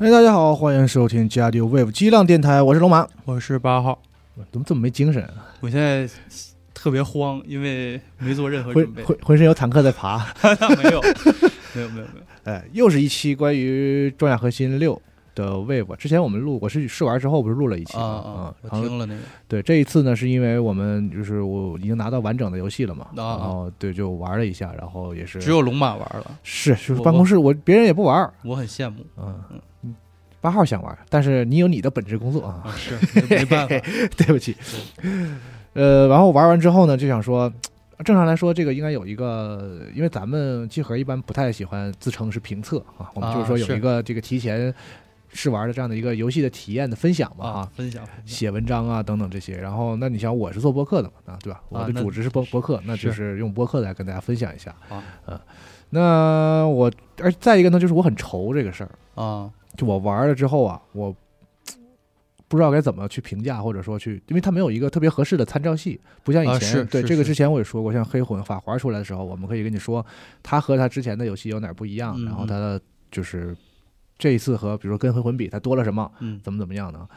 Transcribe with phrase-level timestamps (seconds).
[0.00, 3.04] 哎，大家好，欢迎收听加丢 Wave 激浪电台，我是龙马。
[3.24, 4.00] 我是八号，
[4.52, 5.50] 怎么这么没精神啊？
[5.58, 6.08] 我现在
[6.72, 9.02] 特别慌，因为没做任何浑准备。
[9.02, 10.24] 浑浑身有坦克在爬。
[10.80, 11.02] 没有，
[11.74, 12.24] 没有，没有，没有。
[12.44, 15.02] 哎，又是一期关于装甲核心六
[15.34, 15.96] 的 Wave。
[15.96, 18.06] 之前我们录，我是试玩之后不是录了一期啊吗？
[18.06, 18.54] 啊！
[18.62, 29.60] 我然后听了那个对，这一次呢，是因为我们就是我已经拿到完整的游戏了嘛，啊啊然后对就玩了一下，然后也是只有龙马玩了，是就是我办公室我别人也不玩，我很羡慕嗯嗯，
[30.40, 32.94] 八号想玩，但是你有你的本职工作啊，啊，是
[33.28, 33.76] 没没办法，
[34.16, 34.56] 对不起。
[35.74, 37.52] 呃，然后玩完之后呢，就想说，
[38.04, 44.72] 正常来说，这个应该有一个，因为咱们集合一般不太喜欢自称是评测啊，我们就是说有一个这个提前
[45.30, 49.56] 试玩的这样的一个游戏的体验的分享嘛啊啊，，分享写文章啊等等这些。
[49.56, 51.60] 然后，那你想我是做播客的嘛啊，对吧？
[51.68, 54.74] 我的那主职是播播客，那就是是用播客来跟大家分享一下。
[54.88, 55.38] 啊嗯，
[55.90, 56.90] 那我
[57.20, 58.90] 而再一个呢，就是我很愁这个事儿。
[59.22, 61.14] 啊就我玩了之后啊，我
[62.48, 66.84] 不知道该怎么去评价，或者说去，因为它没有一个特别合适的参照系，不像以前。
[66.88, 70.04] 对这个之前我也说过，像黑魂、法环出来的时候，我们可以跟你说，
[70.42, 73.56] 它和它之前的游戏有哪不一样，嗯然后它的就是
[74.18, 77.08] 这一次和比如说跟黑魂比，它多了什么，嗯怎么怎么样呢？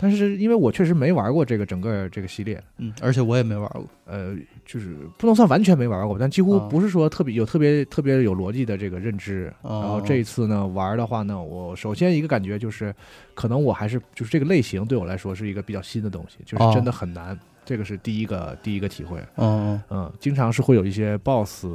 [0.00, 3.84] 但是因为我确实没玩过这个整个这个系列，嗯，而且我也没玩过。
[4.06, 6.68] 呃，就是不能算完全没玩过，但几乎啊。
[6.70, 9.52] 不是说特别有特别特别有逻辑的这个认知。
[9.60, 12.94] 哦然后这一次呢玩的话呢，我首先一个感觉就是，
[13.34, 16.70] 可能我还是就是这个类型对我来说是一个比较新的东西，就是哦。
[16.72, 17.38] 真的很难，
[17.68, 19.22] 这个是第一个第一个体会。
[19.36, 21.66] 嗯嗯，经常是会有一些 BOSS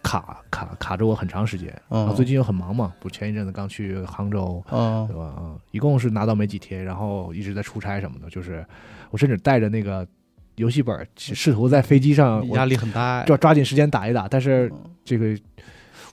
[0.00, 1.74] 卡卡卡着我很长时间。
[1.90, 5.34] 嗯最近又很忙嘛，不前一阵子刚去杭州，嗯对吧？
[5.40, 8.64] 嗯，一共是拿到没几天，然后一直在出差什么的，就是
[9.10, 10.06] 我甚至带着那个
[10.54, 13.24] 游戏本儿，试图在飞机上压力很大。
[13.24, 15.36] 抓抓紧时间打一打，但是嗯这个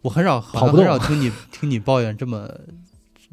[0.01, 2.49] 我很少跑不动好像很少听你听你抱怨这么，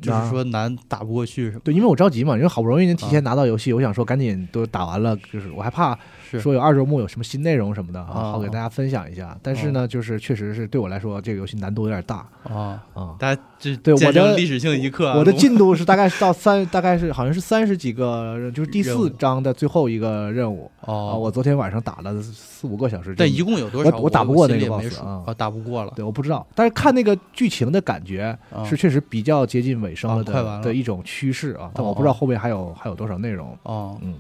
[0.01, 1.61] 就啊是说难打不过去什么。
[1.65, 5.99] 对，因为我着急嘛，因为好不容易能提前拿到游戏，我想说赶紧都打完了，就是我还怕
[6.31, 9.37] 是说有二周目有什么新内容什么的啊，啊好给大家分享一下。
[9.43, 13.15] 但是呢，就是确实是对我来说，这个游戏难度有点大啊，啊。
[13.19, 15.17] 大家这对我的历史性一刻啊。
[15.17, 20.87] 我的进度是大概是到三，大概是好像是三十几个，就是第四章的最后一个任务啊。
[20.87, 23.97] 哦，我昨天晚上打了四五个小时，但一共有多少？
[23.97, 25.93] 我我打不过那个 boss 啊啊，打不过了。
[25.95, 33.57] 对我不知道，但是看那个剧情的感觉啊是确实比较接近尾声了的、的一种趋势啊，但哦我不知道后面还有还有多少内容。
[33.63, 34.15] 哦，嗯，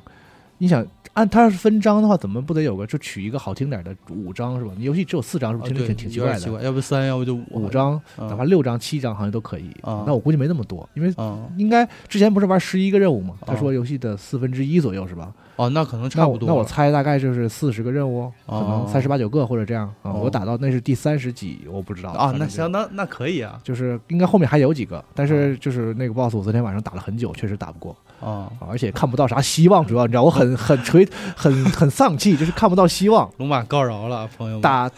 [0.59, 0.87] 你想
[1.17, 4.73] 按它要是分章的话，怎么不得有个就取一个好听点的五章是吧？
[4.77, 6.39] 你游戏只有四章，是不啊是听着对挺挺奇怪的？
[6.39, 9.71] 奇怪，要不三，要不就五五，章，嗯哪怕六章、七章好像都可以。
[9.81, 13.35] 啊那我估计没那么多，因为嗯，应该之前不是玩十一个任务吗？
[13.47, 15.33] 他哦说游戏的四分之一左右是吧？
[15.57, 23.59] 哦，那可能差不多那我猜大概就是四十个任务，可能哦三十八九个或者这样我打到那是第三十几，我不知道啊，那行，那那可以啊。
[23.65, 31.07] 就是应该后面还有几个，但是就是那个 boss，我昨天晚上打了很久，确实打不过啊，啊，而且看不到啥希望，主要你知道我很 很垂
[31.37, 33.31] 很很丧气，就是看不到希望。
[33.39, 34.63] 龙马告饶了，朋友们。
[34.63, 34.91] 打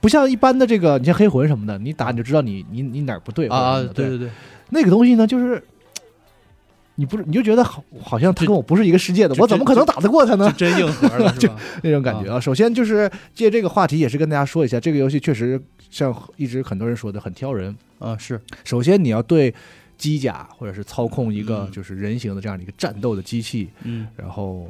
[0.00, 4.30] 不像一般的这个，你像黑魂什么的，你打你就知道你你你哪儿不对啊对对对，
[4.70, 5.62] 那个东西呢，就是
[6.96, 10.66] 你不是你就觉得好好像他跟我不是一个世界的，我怎么可能打得过他呢就？
[10.66, 11.56] 真硬核了， 是吧？
[11.82, 12.40] 那种感觉啊。
[12.40, 15.60] 首先就是借这个话题，也是跟大家说一下，这个游戏确实
[15.90, 17.74] 像一直很多人说的很挑人。
[17.98, 19.54] 啊，是首先你要对
[19.96, 21.70] 机甲或者是操控一个嗯。
[21.72, 24.06] 就是人形的这样的一个战斗的机器，嗯。
[24.16, 24.68] 然后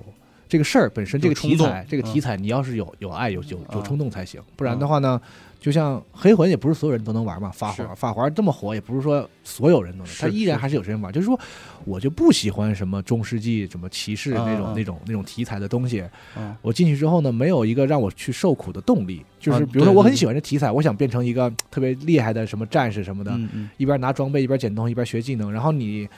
[0.48, 3.84] 这个事儿本身这个题材这个题材你要是有有爱有有有嗯。
[3.84, 5.20] 冲动才行，不然的话呢，
[5.58, 11.12] 就像黑魂也不是所有人都能玩嘛，法是环法环这么火，也不是说所有人都能，他依然还是有些人玩。
[11.12, 11.38] 就是说，
[11.84, 16.04] 我就不喜欢什么中世纪什么骑士那种那种那种题材的东西。
[16.36, 19.24] 嗯我进去之后呢，没有一个让我去受苦的动力。
[19.41, 23.38] 就是啊比如说，我很喜欢这题材，我想变成一个特别厉害的什么战士什么的，
[23.76, 26.09] 一边拿装备一边捡东西一边学技能，然后你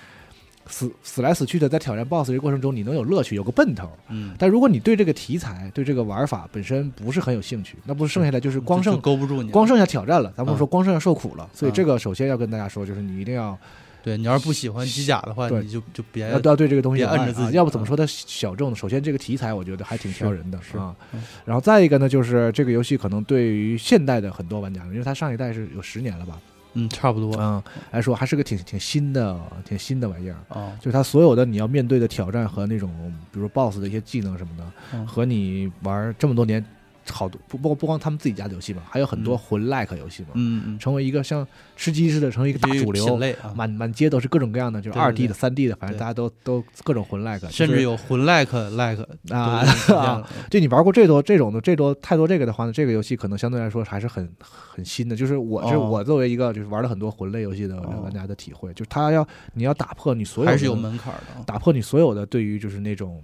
[0.69, 3.91] 死死来死去的在挑战 BOSS 这个过程中，你能有乐趣，有个奔头。
[4.09, 10.33] 嗯，但如果你对这个题材、对这个玩法本身不是很有兴趣，那不是剩下来就是光剩勾不住你，光剩下挑战了。
[10.37, 13.59] 咱们嗯说光剩下受苦了，所以嗯这个首先要跟大家说，就是你一定要
[14.03, 18.77] 对你要是不喜欢机甲的话，你就就别要要对这个东西摁着自己要不怎么说它小众呢？
[18.77, 21.23] 首先这个题材我觉得还挺挑人的是啊嗯。
[21.45, 26.39] 然后再一个呢，就是这个游戏可能对于现代的很多玩家，因为它上一代是有十年了吧，
[26.75, 27.35] 嗯差不多。
[27.41, 30.37] 嗯，来说还是个挺挺新的、挺新的玩意儿。
[30.49, 32.91] 啊就是它所有的你要面对的挑战和那种，
[33.33, 35.07] 比如说 BOSS 的一些技能什么的，嗯。
[35.07, 36.65] 和你玩这么多年
[37.11, 39.39] 好多不不不光他们自己家的游戏嘛，还有很多嗯。
[39.39, 41.47] 魂 like 游戏嘛，嗯嗯，成为一个像
[41.77, 45.39] 吃鸡似的，成为一个大主流，啊，满满街都是各种各样的，就是二 D 的、对。
[45.39, 49.65] 三 D 的，反正大家都都各种魂 like，甚至有魂 like like 啊
[50.51, 55.17] 就你玩过这多这种的这多太多这个的话呢，这个游戏可能相对来说还是很很新的。
[55.17, 61.45] 就是我是、哦我作为一个就是玩了很多魂类游戏的哦玩家的体会，就是他要你要打破你所有的还是有门槛的啊。
[61.47, 63.23] 打破你所有的对于就是那种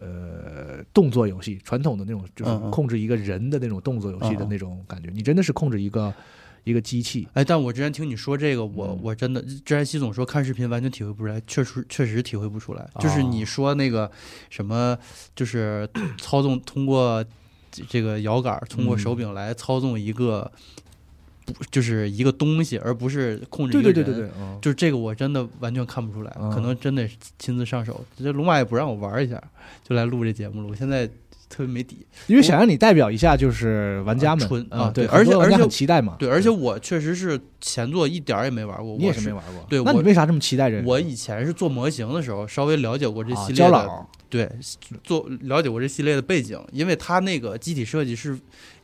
[0.00, 6.12] 呃动作游戏传统的那种就是控制一个人的那种动作游戏的那种感觉，你真的是控制一个
[6.64, 7.28] 一个机器。
[7.34, 12.88] 哎，但我之前听你说这个，我嗯我真的之前西总说看视频完全体会不出来，确实确实体会不出来。
[12.98, 14.10] 就是哦你说那个
[14.48, 14.96] 什么，
[15.34, 15.88] 就是
[16.18, 17.24] 操纵通过
[17.88, 20.50] 这个摇杆，通过嗯手柄来操纵一个，
[21.50, 23.94] 不就是一个东西，而不是控制一个人。
[23.94, 27.08] 对对对对对，嗯就是这个我真的完全看不出来，嗯可能真得
[27.38, 28.04] 亲自上手。
[28.16, 29.42] 这龙马也不让我玩一下，
[29.86, 30.68] 就来录这节目了。
[30.68, 31.06] 我现在
[31.48, 32.06] 特别没底。
[32.28, 36.16] 因为想让你代表一下就是玩家们啊对而且而且很期待嘛。
[36.18, 40.88] 对，而且我确实是前作一点儿也没玩过，你也我是没玩过，对那你为啥这么期待这个？
[40.88, 43.66] 我以前是做模型的时候，稍微了解过这啊系列
[44.28, 44.48] 对，
[45.02, 48.38] 做了解过这系列的背景，因为它那个机体设计是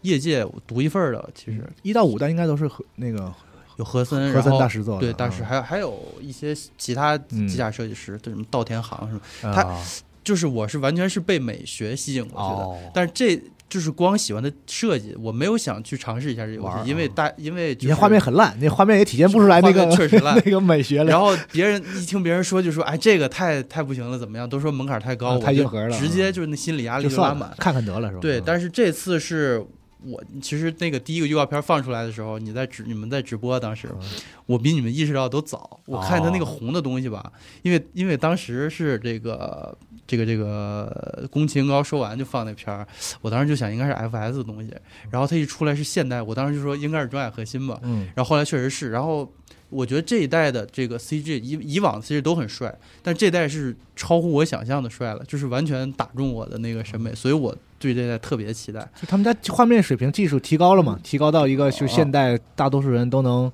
[0.07, 3.33] 业界独一份儿的，其实一到五代应该都是和那个
[3.77, 9.83] 有和森，和森大师做的，对大师，嗯还有还有一些其他嗯机甲设计师，对什么稻田航什么，他啊
[10.25, 13.41] 就是我是完全是被美学吸引过去的，哦，但是这。
[13.69, 21.11] 就是光喜欢的设计，我没有想去尝试一下这游戏，因为啊大因为就是你看画面很烂，那画面也体现不出来那个确实烂 那个美学了。
[21.11, 24.49] 然后别人一听别人说，就说哎，这个太太不行了，怎么样？
[24.49, 28.21] 都说门槛太高，啊太硬核了直接就是那心理压力就拉满了。，看看得了是吧？
[28.21, 29.61] 对，嗯但是这次是
[30.05, 34.09] 我其实那个第一个预告片放出来的时候，你在直你们在直播，当时嗯。
[34.47, 35.81] 我比你们意识到都早。
[35.87, 36.47] 我看他那个哦。
[36.47, 37.33] 红的东西吧，
[37.63, 39.77] 因为因为当时是这个
[40.07, 42.87] 这个这个宫崎英高说完就放那片儿，
[43.21, 44.73] 我当时就想应该是 FS 的东西，
[45.11, 48.07] 然后他一出来是现代，我当时就说应该是装甲核心吧，嗯。
[48.15, 49.29] 然后后来确实是，然后
[49.69, 52.73] 我觉得这一代的这个 CG 以以往 CG 都很帅，
[53.03, 57.55] 但这代是超乎我想象的帅了，就是完全打中我的那个审美，所以我
[57.95, 58.81] 对这代特别期待。
[59.01, 63.51] 就他们家画面水平技术提高了嘛，提高到一个就现代大多数人都能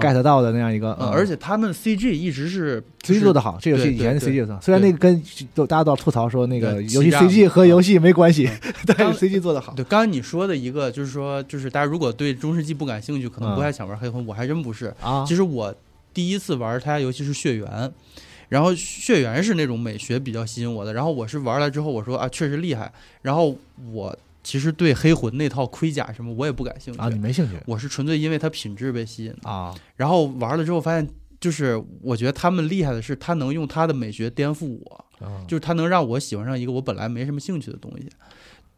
[0.00, 1.08] get 到的那样一个，嗯。
[1.10, 5.22] 而且他们 CG 一直是 CG 做的好，这个游戏以前的 CG 虽然那个跟
[5.54, 8.48] 都大家都要吐槽说那个游戏 CG 和游戏没关系，
[8.86, 9.72] 但是 CG 做的好。
[9.74, 14.94] 对，刚刚你说的一个就是说，就是大家如果对中世纪不感兴趣，可能不太想玩黑魂，我还真不是。
[15.00, 15.24] 啊。
[15.26, 15.74] 其实我
[16.12, 17.92] 第一次玩他家游戏是血缘，
[18.50, 22.92] 然后血缘是那种美学比较吸引我的，然后我是玩了之后我说啊确实厉害，
[23.22, 23.56] 然后
[23.90, 24.14] 我
[24.44, 29.74] 其实对黑魂那套盔甲什么我也不感兴趣，啊，你没兴趣我是纯粹因为它品质被吸引的，啊？
[29.96, 31.08] 然后玩了之后发现。
[31.40, 38.06] 就是我觉得他们厉害的是，他能用他的美学颠覆我，啊就是他能让我喜欢上一个我本来没什么兴趣的东西。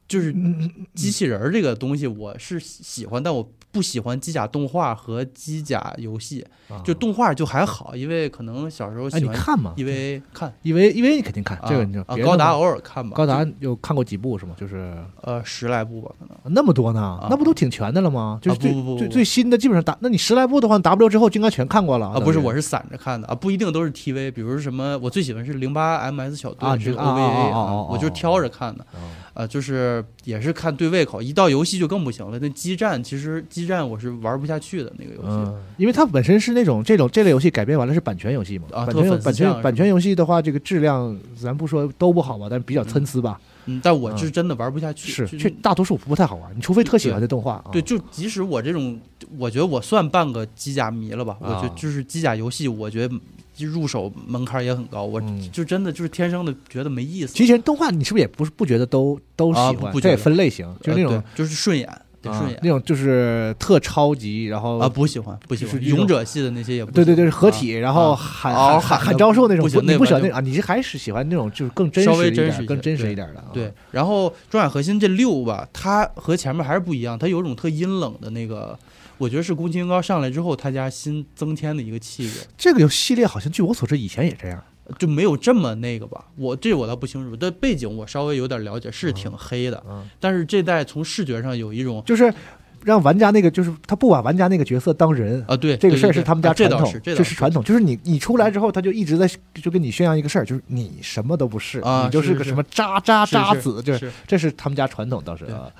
[0.08, 6.44] 就是嗯机器人儿这个东西，我是喜欢，但我不喜欢机甲动画和机甲游戏。
[6.82, 14.54] 就动画就还好，因为可能小时候喜欢你看嘛，因为看因为因为你肯定看啊这个，你就啊别那么高达偶尔看吧，高达有看过几部是吗？
[14.56, 18.38] 就是呃十来部吧，可能那么多呢，那不都挺全的了吗？
[18.40, 28.86] 就是最最最新的基本上打，那你十来部的话，W 之后就应该全看过了啊不是，我是是散着看的啊，不一定都是 TV，比如什么我最喜欢是零八 MS 小队是啊你啊 OVA 我就是挑着看的
[29.34, 32.38] 啊，就是也是看对胃口，一到游戏就更不行了。
[32.40, 43.40] 那激战其实激战我是玩不下去的那个游戏，嗯，因为它本身是那种这种这类游戏改编完了是版权游戏嘛，啊版权特版权版权游戏的话，这个质量咱不说都不好吧，但是比较参差吧。
[43.66, 47.66] 嗯，但我是真的玩不下去，是，大多数不太好玩，你除非特喜欢这动画啊。
[47.70, 49.00] 对，就即使我这种，
[49.38, 51.36] 我觉得我算半个机甲迷了吧。
[51.40, 53.20] 我觉啊得就是机甲游戏，我觉得就
[53.58, 55.04] 入手门槛也很高。
[55.04, 57.34] 我嗯就真的就是天生的觉得没意思。
[57.34, 59.70] 其实动画你是不是也不是不觉得都都喜欢？
[59.70, 61.86] 这也啊不不觉得分类型，就是那呃种对就是顺眼，
[62.22, 65.82] 得顺眼啊那种就是特超级，然后啊，不喜欢不喜欢。
[65.82, 70.40] 勇者系的那些也不对对对，合体，然后啊喊嗷喊喊招数那种，不行你不喜欢那啊？
[70.40, 73.46] 你是还是喜欢那种就是更真实一点、微真实更真实一点的啊？
[73.52, 78.78] 对，然后装甲核心这六吧，它和前面还是不一样，它有一种特阴冷的那个，
[79.18, 82.40] 我觉得是宫崎英高上来之后他家新增添的一个气质。
[82.56, 84.62] 这个系列好像据我所知以前也这样。
[84.98, 92.34] 就没有这么那个吧，我这我倒不清楚，但背景我稍微有点了解，是挺黑的，嗯，但是这代从视觉上有一种就是
[92.82, 95.42] 让玩家那个，就是他不把玩家那个角色当人。
[95.46, 102.34] 啊，对这个事儿是他们家传统，这是传统，就是你你出来之后，他就一直在就跟你宣扬一个事儿，就是你什么都不是，啊你就是。
[102.34, 105.70] 个什么渣渣渣子，就是是这是他们家传统，倒是啊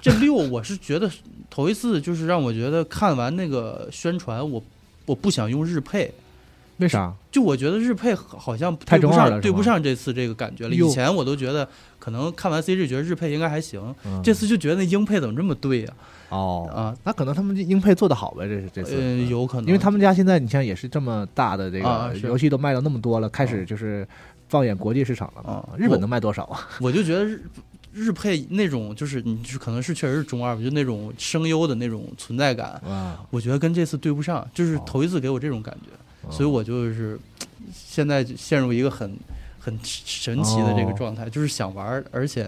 [0.00, 1.10] 这六，我是觉得
[1.50, 4.62] 头一次就是让我觉得看完那个宣传，我
[5.06, 6.12] 我不想用日配，
[6.78, 7.12] 为啥？
[7.30, 10.74] 就我觉得日配好像太对不上，中二了对不上这次这个感觉了。
[10.74, 15.92] 以前我都觉得可能看完 CG 觉得日配应该还行，嗯这次就觉得那英配怎么这么对呀、
[16.30, 18.94] 哦啊，那可能他们英配做的好呗，这是这次。
[18.94, 24.06] 呃，嗯有可能，因为他们家现在你像也是这么大的这个游戏都卖到那么多了，开始就是
[24.48, 25.68] 放眼国际市场了嘛啊。
[25.76, 26.68] 日本能卖多少啊？
[26.80, 27.28] 我就觉得
[27.98, 34.82] 日日配那种就是你就是可能是确实是中二吧，就那种声优的那种存在感，啊，我觉得跟这次对不上，就是哦。
[34.86, 35.90] 头一次给我这种感觉，
[36.24, 37.18] 嗯所以我就是
[37.72, 39.16] 现在就陷入一个很
[39.58, 40.94] 很神奇的这个哦。
[40.96, 42.44] 状态，就是想玩，而且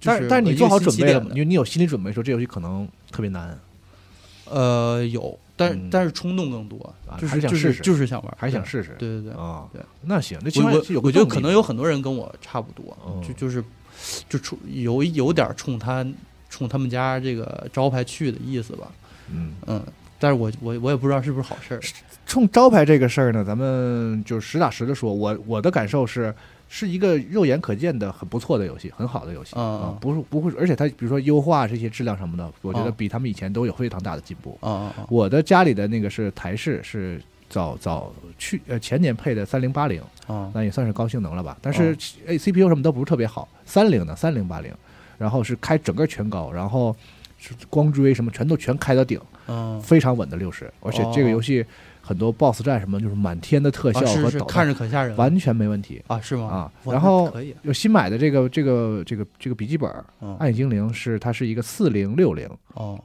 [0.00, 1.30] 就但是但是你做好准备了吗？
[1.34, 3.58] 你你有心理准备说这游戏可能特别难，
[4.44, 5.88] 呃，有，但、嗯。
[5.90, 7.82] 但是冲动更多，啊就是就是想试试。
[7.82, 8.94] 就是想玩，还是想试试。
[8.98, 9.32] 对对对。
[9.32, 9.40] 对。
[9.40, 9.66] 啊？
[9.72, 13.22] 对，那行，那起码我我我觉得可能有很多人跟我差不多，哦。
[13.26, 13.62] 就就是
[14.28, 16.06] 就冲有有点冲他
[16.48, 18.90] 冲他们家这个招牌去的意思吧，
[19.32, 19.84] 嗯，嗯，
[20.18, 21.80] 但是我我我也不知道是不是好事儿，
[22.26, 26.34] 冲招牌这个事儿呢，咱们就实打实的说，我我的感受是。
[26.68, 34.58] 是一个肉眼可见的很不错的游戏，很好的游戏嗯啊嗯，不是不会，而且它比如说优化这些质量什么的，我觉得嗯比他们以前都有非常大的进步。
[34.60, 41.56] 啊我的家里的那个是台式，是早早去呃前年配的三零八零，啊那也算是高性能了吧。
[41.62, 44.72] 但是哦哎 CPU 什么都不是特别好，三零的三零八零，
[45.18, 46.94] 然后是开整个全高，然后
[47.38, 51.64] 是光追什么全都全开到顶，嗯，非常稳的六十，而且这个游戏
[52.02, 56.02] 很多 BOSS 战什么就是满天的特效和导弹，看着可吓人，完全没问题。
[56.06, 56.46] 啊是吗？
[56.48, 63.00] 啊然后有新买的这个这个这个这个笔记本《嗯暗影精灵》是它是一个四零六零，哦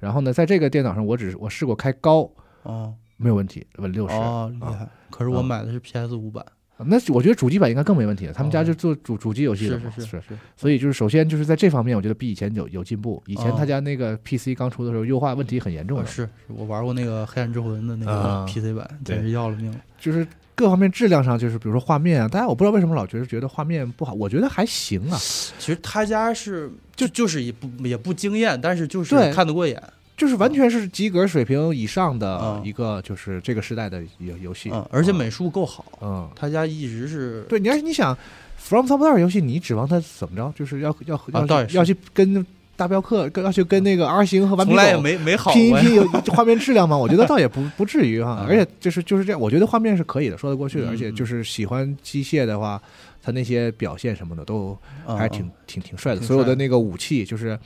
[0.00, 2.30] 然后呢，在这个电脑上我只是我试过开高
[2.62, 2.92] 哦
[3.24, 4.14] 没有问题，稳六十。
[4.14, 6.44] 哦厉害，可是我啊买的是 PS 五版，
[6.76, 8.64] 那我觉得主机版应该更没问题了，他们家哦。
[8.64, 13.22] 就做主主机游戏的嘛，是是是是，所以就是首先就是在这方面，我觉得比以前有有进步。
[13.26, 13.54] 以前哦。
[13.56, 19.80] 他家那个 PC 刚出的时候，优化问题很严重是是我玩过那个黑暗之魂的那啊个 PC 版，对简直要了命了。
[19.98, 25.16] 就是各方面质量上，就是比如说画面啊，大家我不知道为什么老觉得觉得画面不好，我觉得还行啊，
[25.58, 29.82] 其实他家是就就是也不也不惊艳，但是就是对看得过眼。
[30.16, 34.70] 就是完全是及格水平以上的嗯一个，就是这个时代的游游戏。
[34.72, 38.16] 嗯，而且啊美术够好，嗯，他家一直是对，你要是你想
[38.56, 40.52] ，From Software 游戏，你指望他怎么着？
[40.56, 45.72] 就是要要要要去跟大镖客，跟要去跟那个 R 星和顽皮从来没没好拼一。
[45.80, 46.96] 拼有画面质量吗？
[46.96, 52.80] 我觉得倒也不不至于哈，嗯而且就是就是这样，我觉得画面是可以的，说得过去的，嗯而且就是喜欢机械的话，
[53.20, 57.58] 他那些表现什么的都嗯还挺挺，挺帅的所有的那个武器就是。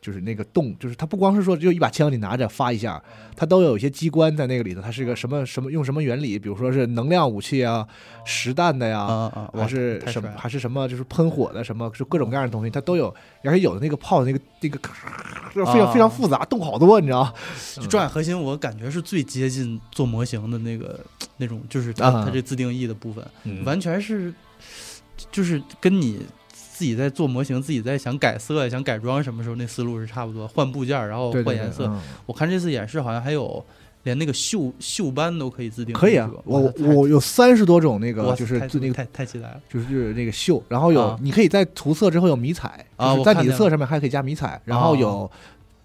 [0.00, 3.02] 就是那个动，就是它不光是说只有一把枪你拿着发一下，
[3.36, 4.80] 它都有一些机关在那个里头。
[4.80, 6.38] 它是一个什么什么用什么原理？
[6.38, 7.86] 比如说是能量武器啊、
[8.24, 13.14] 实弹的呀，啊啊，哇还是什么还是什么就是喷火的什么，是各种各样的东西，它都有。
[13.42, 14.78] 而且有的那个炮那个那个
[15.54, 17.32] 非常啊非常复杂，动好多，你知道吗？
[17.76, 21.00] 就转核心，我感觉是最接近做模型的那个
[21.36, 24.32] 那种，就是它这自定义的部分，嗯完全是
[25.30, 26.20] 就是跟你
[26.80, 31.84] 自己在做模型、自己在想改色、想改装什么时候那思路是差不多，换部件儿然后对对对换颜色。
[31.88, 33.62] 嗯我看这次演示好像还有
[34.04, 45.30] 连那个锈锈斑都可以自定义，可以啊，我我有三十多种那个，就是太就那个太太期待了就是就是那个锈，然后有啊你可以在涂色之后有迷彩，啊就是在你的我看见了色上面还可以加迷彩，然后有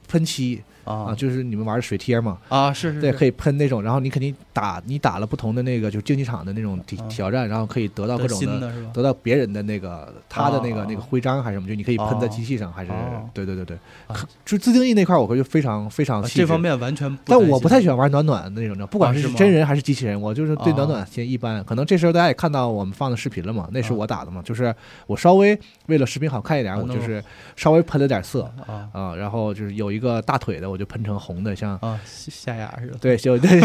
[0.07, 3.17] 喷漆啊，啊就是你们玩的水贴嘛，啊是是对，是。
[3.17, 7.07] 可以喷那种，然后你肯定打你打了不同的那个就是竞技场的那种挑啊。
[7.09, 8.71] 挑战，然后可以得到各种的。
[8.93, 12.29] 得到别人的那个他的那个啊那个徽章还是什么，就你可以喷在哦。
[12.29, 13.27] 机器上，还是哦。
[13.33, 13.77] 对对对对，
[14.07, 14.15] 啊。
[14.45, 20.75] 就自定义那块我会就非常非常这方面完全不但我不太喜欢玩暖暖的那种的，不管啊是真人还是机器人，我就是对啊。
[20.75, 21.63] 暖暖先一般。
[21.63, 23.95] 可能这时候大家也看到我们放的视频了嘛，那是啊。
[23.95, 24.73] 我打的嘛，就是
[25.07, 27.23] 我稍微为了视频好看一点，我我就是
[27.55, 28.87] 稍微喷了点色啊。
[28.91, 33.61] 啊，然后就是有一个大腿的，我就喷成红的，像啊下下牙似的，对，就对，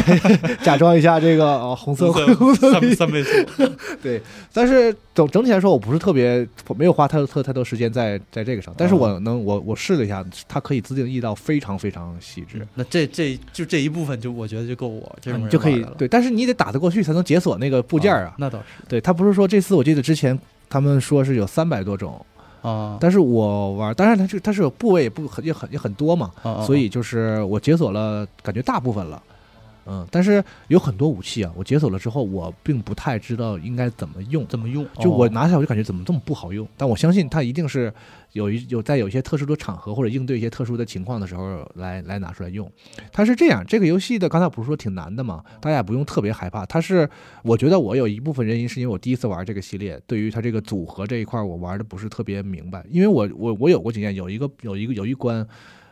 [0.62, 3.30] 假装一下这个哦红色红红色三三倍速
[4.02, 4.20] 对，
[4.52, 12.66] 但是总整体来说，我不是特别我没有花太特太多时间在在这个上，但是我能我我试了一下，它可以自定义到非常非常细致。
[12.74, 15.94] 那这这就这一部分就我觉得就够我这种人就可以了。
[15.98, 18.34] 对，但是你得打得过去才能解锁那个部件儿啊。
[18.38, 18.64] 那倒是。
[18.88, 20.38] 对他不是说这次我记得之前
[20.68, 22.24] 他们说是有三百多种，
[22.62, 26.30] 啊，但是我玩，当然它就它是有部位也不很也很也很多嘛，
[26.66, 29.22] 所以就是我解锁了，感觉大部分了。
[29.86, 34.46] 嗯，但是有很多武器啊，我解锁了之后，我并不太知道应该怎么用。
[34.46, 34.86] 怎么用？
[35.00, 37.92] 就我哦拿下来我就感觉怎么这么不好用，但我相信它一定是
[38.32, 42.70] 有一有在有一些特殊的场合或者应对一些特殊的情况的时候来来拿出来用。
[43.10, 46.64] 它是这样，这个游戏的刚才不是说挺难的嘛，大家也不用特别害怕。
[46.66, 47.08] 它是
[47.42, 55.46] 我觉得我有一部分原因是因为我第一次玩这个系列，对于它这个组合这一块我玩的不是特别明白，因为我我我有过经验，有一个有一个有一关。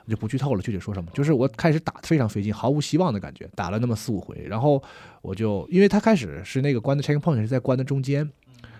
[0.09, 4.83] 我就不剧透了，具体说什么，就是我开始打非常费劲，毫无希望的感觉，打了那么四五回，然后
[5.21, 8.27] 我就因为他开始是那个关的 checkpoint 是在关的中间，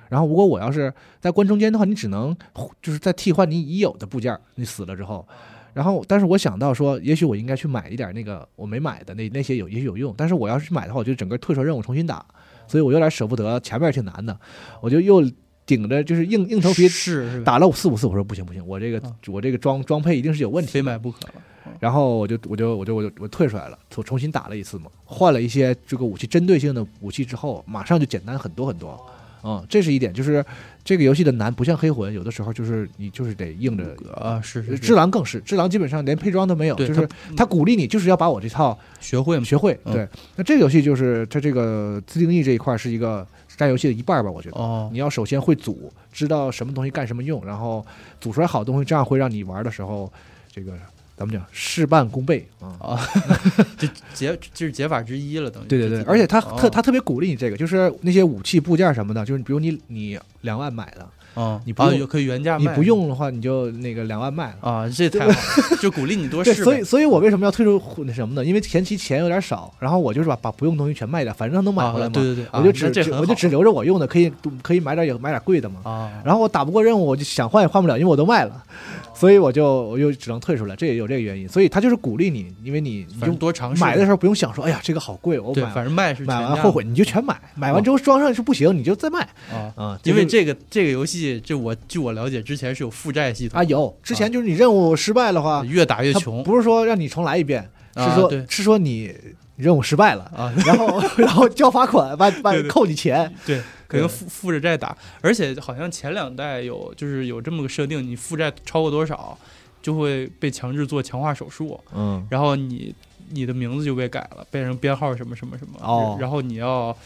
[0.09, 2.35] 然后如果我要是在关中间的话，你只能
[2.81, 5.29] 就是在替换你已有的部件，你死了之后。
[5.75, 12.25] 然后，但是我想到说，也许我应该去买一点那个我没买的那那些有也许有用，但是我要是去买的话，我就整个退出任务重新打，
[12.67, 14.37] 所以我有点舍不得，前面挺难的，
[14.81, 15.23] 我就又
[15.69, 17.45] 顶着就是硬硬头皮是是？
[17.45, 21.35] 打了四五次，我说不行不行，我这个啊我这个装装配一定是有问题非的，买不可了。
[21.79, 28.99] 然后我就我就我就我就我退出来了，重重新打了一次嘛，换了一些这个武器针对性的武器之后，马上就简单很多很多。
[29.43, 30.45] 嗯，这是一点，就是
[30.85, 33.85] 这个游戏的难不像黑魂，有的时候就是你就是得硬着。
[34.15, 39.79] 啊，是是是只狼更是，只狼基本上连配装都没有，就是他鼓励你就是要把我这套学会嘛，学会。
[39.85, 43.27] 嗯对，那这个游戏就是它这个自定义这一块是一个
[43.57, 44.59] 占游戏的一半吧，我觉得。
[44.59, 47.85] 哦，你要首先会组，知道什么东西干什么用，然后
[48.21, 50.13] 组出来好东西，这样会让你玩的时候，
[50.51, 50.73] 这个
[51.19, 52.77] 咱们讲事半功倍啊。
[52.79, 53.01] 啊，
[53.77, 64.71] 这解这是解法之一了，等于对对对，而且他哦特他特别鼓励你这个，就是那些武器部件什么的，就是比如你你两万买的，啊，你不用可以原价你不用的话，你就那个两万卖了。
[64.71, 65.37] 啊，这太好了，
[65.83, 66.63] 就鼓励你多对，试。
[66.65, 68.45] 所以所以我为什么要退出那什么呢？
[68.45, 72.13] 因为前期钱有点少，然后我就是把把不用的东西全卖掉，反正他能买回来啊，嘛。
[72.15, 74.33] 对对对，啊我就只我就只留着我用的，可以
[74.63, 75.81] 可以买点有买点贵的嘛。
[75.85, 78.65] 啊，然后我打不过任务，我就想换也换不了，因为我都卖了，
[79.19, 81.49] 所以我就我就只能退出来，这也有这个原因。
[81.49, 89.73] 所以他就是鼓励你，因为你你反正就多尝试买的时候不用想说，哎呀这个好贵，我反正卖是买完后悔你就全买，买完之后装上是不行，你就再卖啊。
[89.77, 90.01] 啊。
[90.05, 99.13] 因为这这个这个游戏，这我据我了解，之前是有负债系统啊有之前就是你任务失败的话，越打越穷不是说让你重来一遍，是说是说你
[99.59, 103.31] 任务失败了，啊，然后 然后交罚款，把把扣你钱。
[103.45, 109.37] 对，可能负负着债打，而且好像前两代有就是有这么个设定，你负债超过多少，
[109.83, 112.95] 就会被强制做强化手术，嗯然后你
[113.31, 116.17] 你的名字就被改了，变成编号什么什么什么，哦。
[116.21, 116.97] 然后你要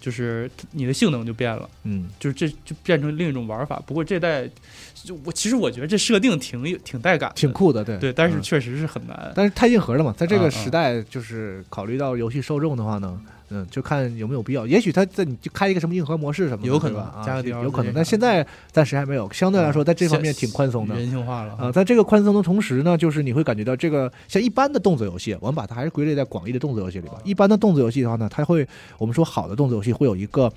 [0.00, 3.82] 就是你的性能就变了，嗯，就是这就变成另一种玩法。
[3.86, 4.48] 不过这代
[4.94, 7.98] 就我其实我觉得这设定挺有挺带感，挺酷的，对。
[7.98, 8.42] 对，但是嗯。
[8.42, 9.32] 确实是很难。
[9.34, 13.26] 但是太硬核了嘛，在这个时代，就是考虑到游戏受众的话呢，嗯，
[13.70, 14.66] 就看有没有必要。
[14.66, 17.92] 也许他在你就开一个什么硬核模式什么的，有可能加个有可能。
[17.94, 20.94] 但现在暂时还没有，相对来说，在这方面挺宽松的。
[20.94, 27.14] 人性化了啊，在这个宽松的同时呢，就是你会感觉到这个像一般的动作游戏，我们把它还是归类在广义的动作游戏里吧。
[27.24, 28.66] 一般的动作游戏的话呢，它会
[28.98, 30.52] 我们说好的动作游戏会有一个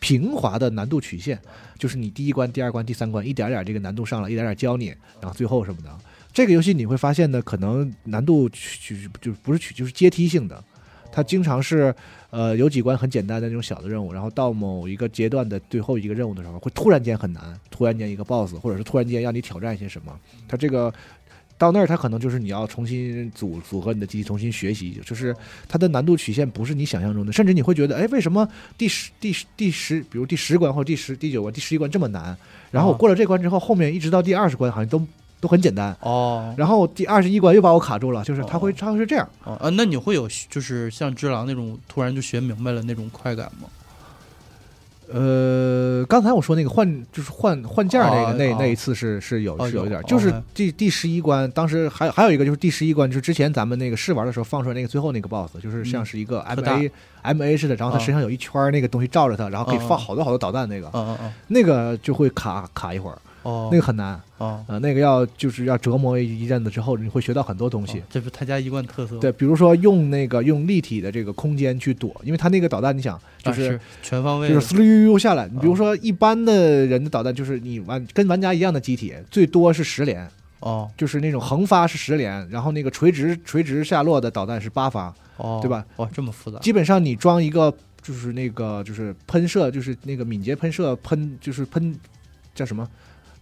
[0.00, 1.38] 平滑的难度曲线，
[1.78, 4.86] 就是你第一关、第二关、第三关一点点这个难度上来，一点点教你，
[5.20, 5.90] 然后最后什么的。
[6.32, 10.64] 这个游戏你会发现呢，可能难度曲曲就不是曲就是阶梯性的，
[11.12, 11.94] 它经常是
[12.32, 20.18] 呃有几关很简单的那种小的任务，然后到某一个阶段的最后一个任务的时候，会突然间很难，突然间一个 BOSS，或者是突然间让你挑战一些什么，
[20.48, 20.92] 它这个。
[21.58, 25.32] 到那儿，它可能就是你要重新组组合你的机器，重新学习，就是
[25.68, 32.36] 它的难度曲线不是你想象中的，甚至你会觉得，哎，为什么第十、第十、第十，比如第十关或者第十、第九关、第十一关这么难？
[32.72, 35.06] 然后我啊过了这关之后，后面一直到第二十关好像都
[35.42, 36.54] 都很简单，哦。
[36.56, 38.74] 然后第二十一关又把我卡住了，就是他会哦。
[38.78, 39.28] 它会是这样。
[39.42, 43.68] 哦啊，那你会有就是像只狼那种突然就学明白了那种快感吗？
[45.14, 56.90] 呃，刚才我说那个换就是换换件儿那个、那那一次是是有、是有一点儿，就是哦第第十一关，当时还有还有一个就是第十一关，就是之前咱们那个试玩的时候放出来那个最后那个 BOSS，就是像是一个 MA、
[57.24, 58.06] MA 似的，然后它哦。
[58.06, 59.86] 身上有一圈儿那个东西罩着他，然后可以哦。
[59.86, 60.90] 放好多好多导弹那个，
[61.48, 67.98] 那个就会卡卡一会儿，哦，那个很难，哦，呃，那个要就是要折磨一阵子之后，你会学到很多东西。
[67.98, 75.48] 哦这是他家一贯特色，对，比如说用那个用立体的这个空间去躲，因为他那个导弹，你想就啊是全方位，就是呲溜下来。
[75.48, 80.28] 你比如说一般的人的导弹，就是你玩跟玩家一样的机体，最多是十连，
[80.60, 85.12] 哦就是那种横发是十连，然后那个垂直垂直下落的导弹是八发。
[85.38, 85.84] 哦，对吧？
[85.96, 91.92] 哇，这么复杂，基本上你装一个就是那个就是喷射，就是那个敏捷喷射喷就是喷
[92.54, 92.86] 叫什么？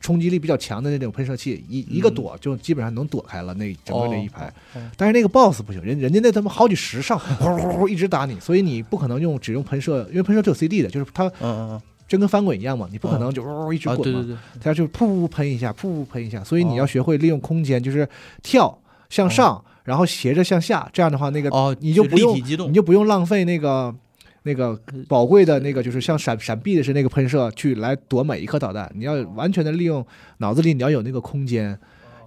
[0.00, 4.52] 冲击力比较强的那种喷射器，一一个嗯躲就基本上能躲开了那整个那一排。
[4.96, 18.08] 但是那个 BOSS 不行，人人家那他妈好几十上，呼呼呼一直打你，所以你不可能用只用喷射，因为喷射只有 CD 的，就是它嗯嗯嗯，真跟翻滚一样嘛，你不可能就呜呜一直啊，滚嘛，对对对，它就噗噗喷一下，噗噗喷一下，所以你要哦学会利用空间，就是
[18.42, 18.76] 跳
[19.10, 23.94] 向上，然后斜着向下，这样的话那个哦，你就不用你，就不用浪费那个。
[24.42, 30.04] 那个宝贵的那个就是像闪闪避的是那个喷射去来躲每一颗导弹，你要完全的利用
[30.38, 31.78] 脑子里你要有那个空间，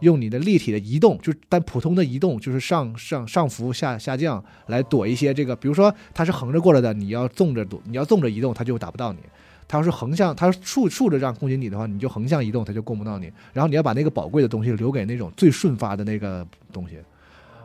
[0.02, 9.20] 用你的立体的移动，就是但普通的移动就是上上上浮下下降来躲一些这个，比如说它是横着过来的，你要纵着躲，你要纵着移动，它就打不到你。
[9.66, 13.32] 它要是横向，它竖竖着这样攻击你的话，你就横向移动，它就攻不到你。
[13.54, 16.98] 然后你要把那个宝贵的东西留给那种最顺发的那个东西，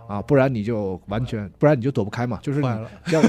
[0.07, 2.39] 啊，不然你就完全，不然你就躲不开嘛。
[2.41, 2.67] 就是你，
[3.13, 3.21] 要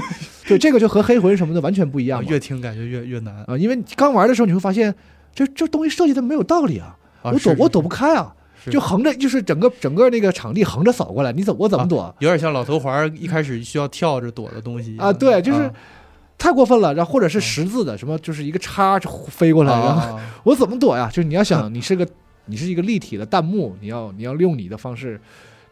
[0.50, 2.26] 对这个就和黑魂什么的完全不一样啊。
[2.28, 4.94] 越听感觉越越难啊，因为刚玩的时候你会发现，
[5.34, 7.30] 这这东西设计的没有道理啊，啊！
[7.32, 8.34] 我躲我躲不不开啊，
[8.70, 12.14] 就横着就是整个整个那个场地横着扫过来，你怎我怎么躲？
[12.18, 15.74] 有点像老头环一开始需要跳着躲的东西啊对就是啊
[16.36, 21.08] 太过分了，然后或者是十字的，什么就是一个叉飞过来，然后啊 我怎么躲呀？
[21.12, 22.06] 就是你要想， 你是个
[22.46, 25.20] 你是一个立体的弹幕，你要你要用你的方式，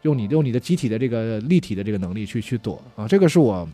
[0.03, 3.67] 用你用你的机体的这个立体的这个能力去去躲啊，这个是我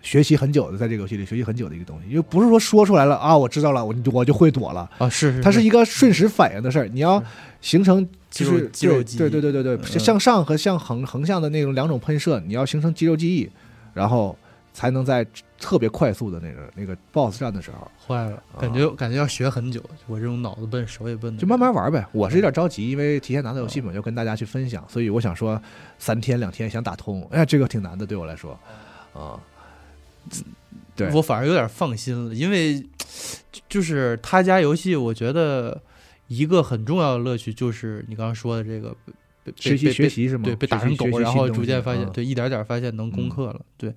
[0.00, 7.22] 学习很久的，在这个游戏里学习很久的一个东西，因为不是说说出来了啊，我知道了，我我就会躲了，啊是是，它是一个瞬时反应的事儿，你要
[7.60, 13.50] 形成就是肌肉肌肉记忆对对对对对，嗯向上和向横横向的那种两种喷射，你要形成肌肉记忆，
[13.92, 14.36] 然后
[14.72, 15.26] 才能在
[15.58, 17.90] 特别快速的那个那个 BOSS 战的时候。
[18.06, 19.82] 坏了，感觉感觉要学很久。
[20.06, 22.06] 我这种脑子笨手也笨的，就慢慢玩呗。
[22.12, 25.60] 我是有点着急，因为提前拿到游戏嘛，就跟大家去分享，所以我想说
[25.98, 28.58] 三天两天想打通，哎呀，这个挺难的，对我来说，
[29.12, 29.38] 啊，
[30.96, 32.80] 对我反而有点放心了，因为
[33.52, 35.80] 就就是他家游戏，我觉得
[36.26, 38.96] 一个很重要的乐趣就是你刚刚说的这个
[39.54, 40.44] 学习学习是吗？
[40.44, 43.60] 对，被打成狗，然后逐渐发现，嗯对，一点点发现能攻克了。
[43.76, 43.94] 对，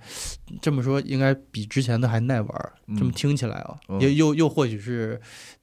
[0.61, 5.19] 这么说应该比之前的还耐玩这么听起来啊，嗯也又又或许是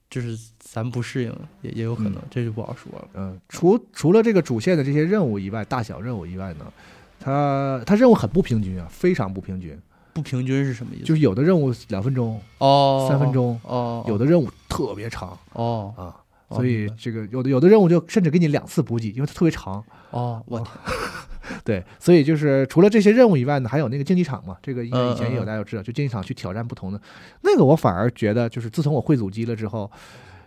[0.09, 3.07] 就是咱不适应，也也有可能嗯，这就不好说了。
[3.13, 6.71] 嗯，除除了这个主线的这些任务以外，大小任务以外呢，
[7.19, 9.75] 它它任务很不平均啊，非常不平均。
[10.13, 11.05] 不平均是什么意思？
[11.05, 16.03] 就是有的任务两分钟、哦，三分钟，哦，有的任务特别长哦啊，
[16.47, 19.83] 哦所以这个有的有的任务就甚至给你两次补给，因为它特别长。
[20.11, 20.65] 哦，我，
[21.63, 26.99] 对，所以就是除了这些任务以外呢，还有那个竞技场嘛，这个应该以前也有大家都知道，就竞技场去挑战不同的。
[27.41, 29.89] 那个我反而觉得，就是自从我会主机了之后，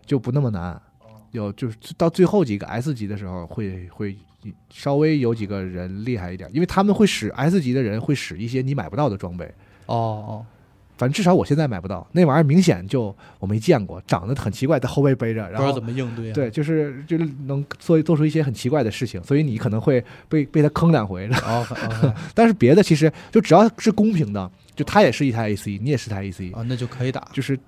[0.04, 0.80] 就不那么难。
[1.32, 4.16] 有就是到最后几个 S 级的时候会，会
[4.70, 9.44] 稍微有几个人厉害一点，因为他们会使 S 级的人会使一些你买不到的装备。
[9.86, 10.46] 哦哦，
[10.96, 16.34] 反正至少我现在买不到那玩意儿，明显就我没见过，长得很奇怪，在后背背着，然后不知道怎么应对啊。
[16.34, 21.26] 对，就是就是能做做出一些很奇怪的事情，所以你可能会被被他坑两回。
[21.44, 27.28] 哦，哦但是别的其实就只要是公平的，就他也是一台 AC，你也是台 AC，啊，那就可以打。
[27.32, 27.58] 就是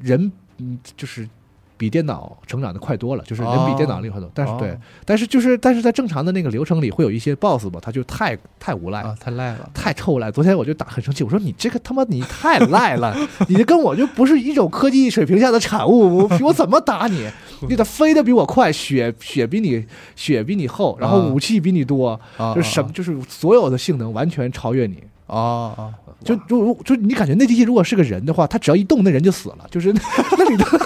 [0.00, 1.28] 人嗯就是
[1.76, 4.30] 比电脑成长的快多了，就是人比电脑厉害多。
[4.34, 9.02] 但是对哦，但是就是但是在正常的那个流程里，会有一些 BOSS 吧，他就太太无赖。
[9.02, 9.70] 了，太赖了。
[9.74, 10.30] 太臭赖！
[10.30, 13.16] 昨天我就打很生气，我说你这个他妈你太赖了，
[13.48, 17.28] 你这跟我就不是一种科技水平下的产物，我我怎么打你？
[17.68, 19.84] 你得飞得比我快，血血比你
[20.16, 25.02] 血比你厚，然后啊武器比你多，啊，就是什么就是所有的性能完全超越你。
[25.26, 29.90] 啊啊，就就就你感觉那机器如果是个人的话，他只要一动，那人就死了，就是
[30.38, 30.76] 那里头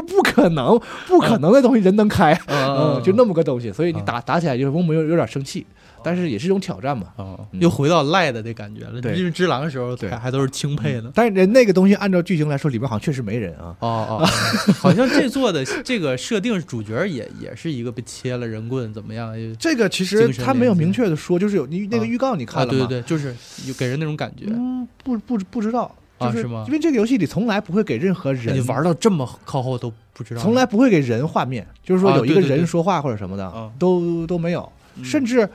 [0.00, 5.66] 就不可能不可能的东西人能开，嗯，就那么个东西，所以你打打起来就是我们有有点生气，
[6.02, 7.08] 但是也是一种挑战嘛。
[7.16, 9.00] 哦，嗯又回到赖的那感觉了。
[9.00, 11.10] 对因为只狼的时候，对还还都是轻配的。
[11.14, 13.76] 但是人那个东西按照剧情来说，里边好像确实没人啊。
[13.80, 14.26] 哦哦，
[14.80, 19.34] 好像这做的这个设定主角也也是一个被切了人棍怎么样？
[19.58, 22.86] 这个其实他没有明确的说，就是有你那个啊预告你看啊，了吗？
[22.86, 23.34] 对对对，就是
[23.66, 24.46] 有给人那种感觉。
[24.48, 26.64] 嗯，不不不知道，就是啊吗？
[26.66, 33.70] 因为这个游戏里从来不会给任何人你玩到这么靠后都不知道，从来不会给人画面，就是说啊有一个人说话或者什么的，啊。
[33.78, 34.70] 都都没有。
[34.96, 35.04] 嗯。
[35.04, 35.48] 甚至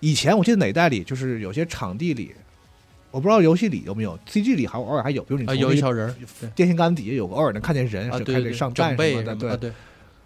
[0.00, 2.32] 以前我记得哪代里，就是有些场地里，
[3.10, 6.14] 我不知道游戏里有没有，CG 里还偶尔还有，比如你啊有从一小人
[6.54, 9.36] 电线杆底下有个偶尔能看见人，开始上弹整备什么的。
[9.36, 9.72] 对，啊对，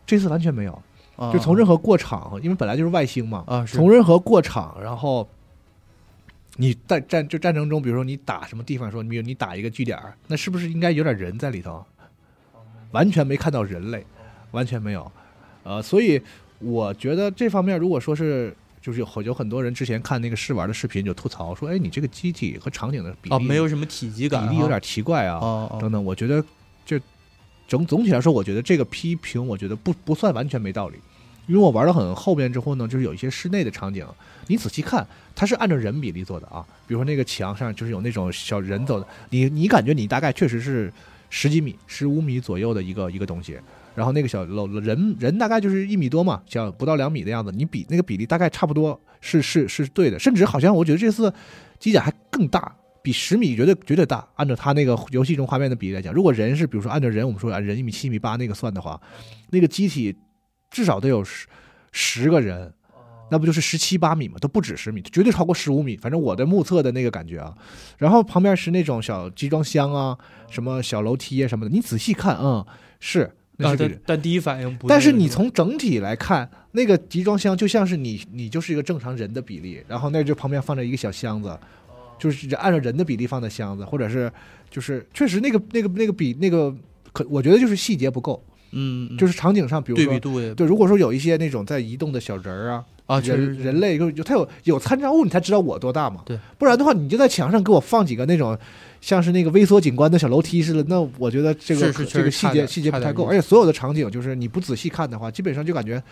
[0.06, 0.82] 这次完全没有，
[1.16, 1.32] 啊。
[1.32, 5.28] 就从任何过场，因为本来就是外星嘛，啊从任何过场，然后
[6.56, 11.84] 你在战就战争中，比如说你打什么地方，说你比如你打一个据点，那是不是应该有点人在里头？
[12.92, 14.06] 完全没看到人类，
[14.52, 15.10] 完全没有。
[15.64, 16.22] 呃，所以
[16.60, 26.04] 我觉得这方面，如果说是就是有有很多人之前看那个试玩的视频就吐槽说，哎，你这个机体和场景的比例啊没有什么体积比感啊，例有点奇怪啊，哦哦等等。
[26.04, 26.44] 我觉得
[26.86, 27.00] 这
[27.66, 30.98] 总总体来说，我觉得这个批评，我觉得不不算完全没道理。
[31.46, 34.06] 因为我玩到很后边之后呢，就是有一些室内的场景，
[34.46, 36.64] 你仔细看，它是按照人比例做的啊。
[36.86, 40.92] 比如说那个墙上就是有那种小人走的，你你感觉你大概确实是
[41.30, 43.58] 十几米、十五米左右的一个一个东西，
[43.94, 51.32] 然后那个小楼人人大概就是一米多嘛，小不到两米的样子，你比那个比例大概差不多是是是对的，甚至好像我觉得这次
[51.78, 52.74] 机甲还更大。
[53.02, 58.98] 比十米绝对绝对大，按照它那个游戏中画面的比例来讲，如果人是比如说按照人我们说按人一米七、一米八那个算的话，
[59.50, 60.16] 那个机体
[60.74, 61.46] 至少得有十
[61.92, 62.74] 十个人，
[63.30, 65.96] 那不就是十七八米嘛，都不止十米，绝对超过十五米。
[65.96, 67.54] 反正我的目测的那个感觉啊，
[67.96, 70.18] 然后旁边是那种小集装箱啊，
[70.50, 72.66] 什么小楼梯啊什么的，你仔细看，嗯，
[72.98, 81.56] 是但但第一反应不，但是你从整体来看，那个集装箱就像是你，你就是一个正常人的比例，然后那就旁边放着一个小箱子，
[82.18, 84.30] 就是按照人的比例放的箱子，或者是
[84.68, 86.74] 就是确实那个那个那个比那个
[87.12, 89.16] 可，我觉得就是细节不够，嗯，嗯。
[89.16, 96.22] 就是场景上，比如说对比度也对，如果说有一些那种在移动的小人儿啊，啊，确实人人类就就他有有参照物，你才知道我多大嘛。
[96.26, 98.58] 对，不然的话，你就在墙上给我放几个那种
[99.00, 106.02] 像是那个微缩景观的小楼梯似的，那我觉得这个这个细节细节不太够，而且所有的场景就是你不仔细看的话，基本上就感觉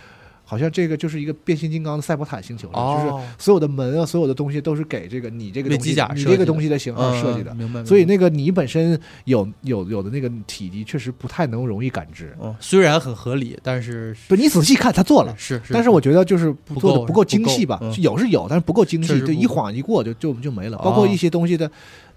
[0.53, 7.57] 好像这个就是一个变形金刚的赛博坦星球，就是哦，所有的门啊，所有的东西都是给这个你这个东西你这个东西的型号设计的嗯。
[7.57, 7.83] 明白。
[7.87, 20.77] 所以那个你本身有有有的那个体积确实不太能容易感知，哦，虽然很合理，但是不你仔细看他做了，是是，但是我觉得就是做的不够精细吧，嗯有是有，但是不够精细，就一晃一过就就就没了。
[20.77, 21.71] 哦包括一些东西的，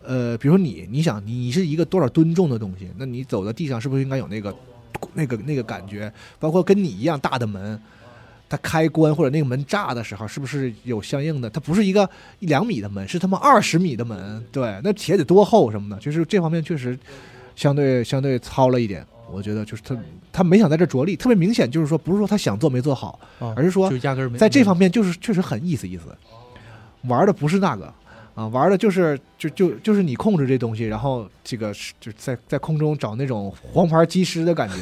[0.03, 4.53] 呃，比如说你，你想你你是一个多少吨重的东西，那你走在地上是不是应该有那个
[5.13, 6.11] 那个那个感觉？
[6.39, 7.79] 包括跟你一样大的门，
[8.47, 11.49] 它开关或者那个门炸的时候，是不是有相应的？
[11.49, 16.97] 它不是一个一两米的门，是他妈二十米的门，对，那铁得多厚什么的，就是这方面确实
[17.55, 19.05] 相对相对糙了一点。
[19.31, 19.97] 我觉得就是他
[20.31, 23.89] 他没想在这着力，特别明显就是说不是说他想做没做好，啊而是说
[24.37, 26.15] 在这方面就是确实很意思意思，
[27.07, 27.91] 玩的不是那个
[28.35, 34.75] 啊，玩的就是就就就是你控制这东西，然后这个是就在在空中找那种黄牌机师的感觉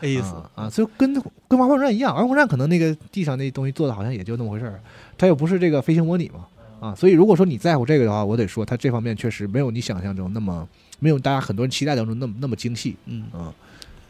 [0.00, 1.14] 没意思啊啊，所以跟
[1.46, 4.80] 跟玩火战一样，玩火战可能那个地上那东西做的好像也就那么回事儿，
[5.16, 6.46] 它又不是这个飞行模拟嘛
[6.80, 13.54] 啊，所以如果说你在乎这个的话，我得说它这方面确实没有你想象中那么没有大家很多人期待当中那么那么精细嗯啊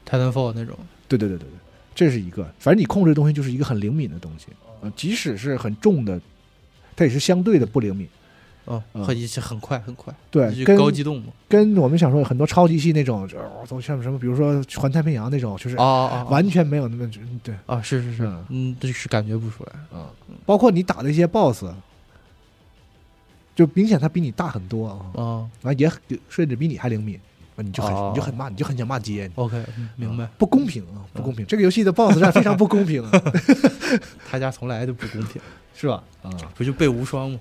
[0.09, 0.75] ，，Titanfall 那种，
[1.07, 1.49] 对对对对对，
[1.95, 4.47] 这是一个，反正你控制的东西就是一个很灵敏的东西，
[4.81, 6.19] 啊，即使是很重的，
[6.97, 8.09] 它也是相对的不灵敏。
[8.67, 13.27] 哦，嗯很一很快很快，对，高机动嘛，跟我们想说很多超级系那种，
[13.69, 17.11] 都像什么，比如说《环太平洋》那种，就是哦哦哦，完全没有那么
[17.43, 20.11] 对，啊，是是是嗯，嗯，这是感觉不出来，啊，
[20.45, 21.67] 包括你打的一些 BOSS，
[23.55, 25.23] 就明显他比你大很多啊，啊
[25.63, 25.91] 啊也
[26.29, 27.19] 甚至比你还灵敏，
[27.57, 31.47] 啊你就很哦你就很骂，你就很想骂街，，OK，嗯明白啊，不公平啊，不公平！
[31.47, 33.11] 这个游戏的 BOSS 战非常不公平啊，
[34.29, 35.41] 他家从来就不公平，
[35.75, 36.03] 是吧？
[36.23, 36.31] 啊。
[36.55, 37.39] 不就被无双吗？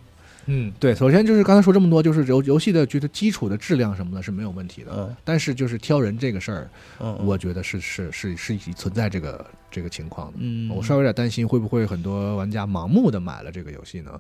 [0.48, 10.38] 嗯，对，首先就是刚才说这么多，就是游游戏的觉得基础的质量什么的是没有问题的，嗯但是就是挑人这个事儿，嗯，我觉得是是是是存在这个这个情况的。
[10.40, 14.20] 嗯，我稍微有点担心，会不会很多玩家盲目的买了这个游戏呢？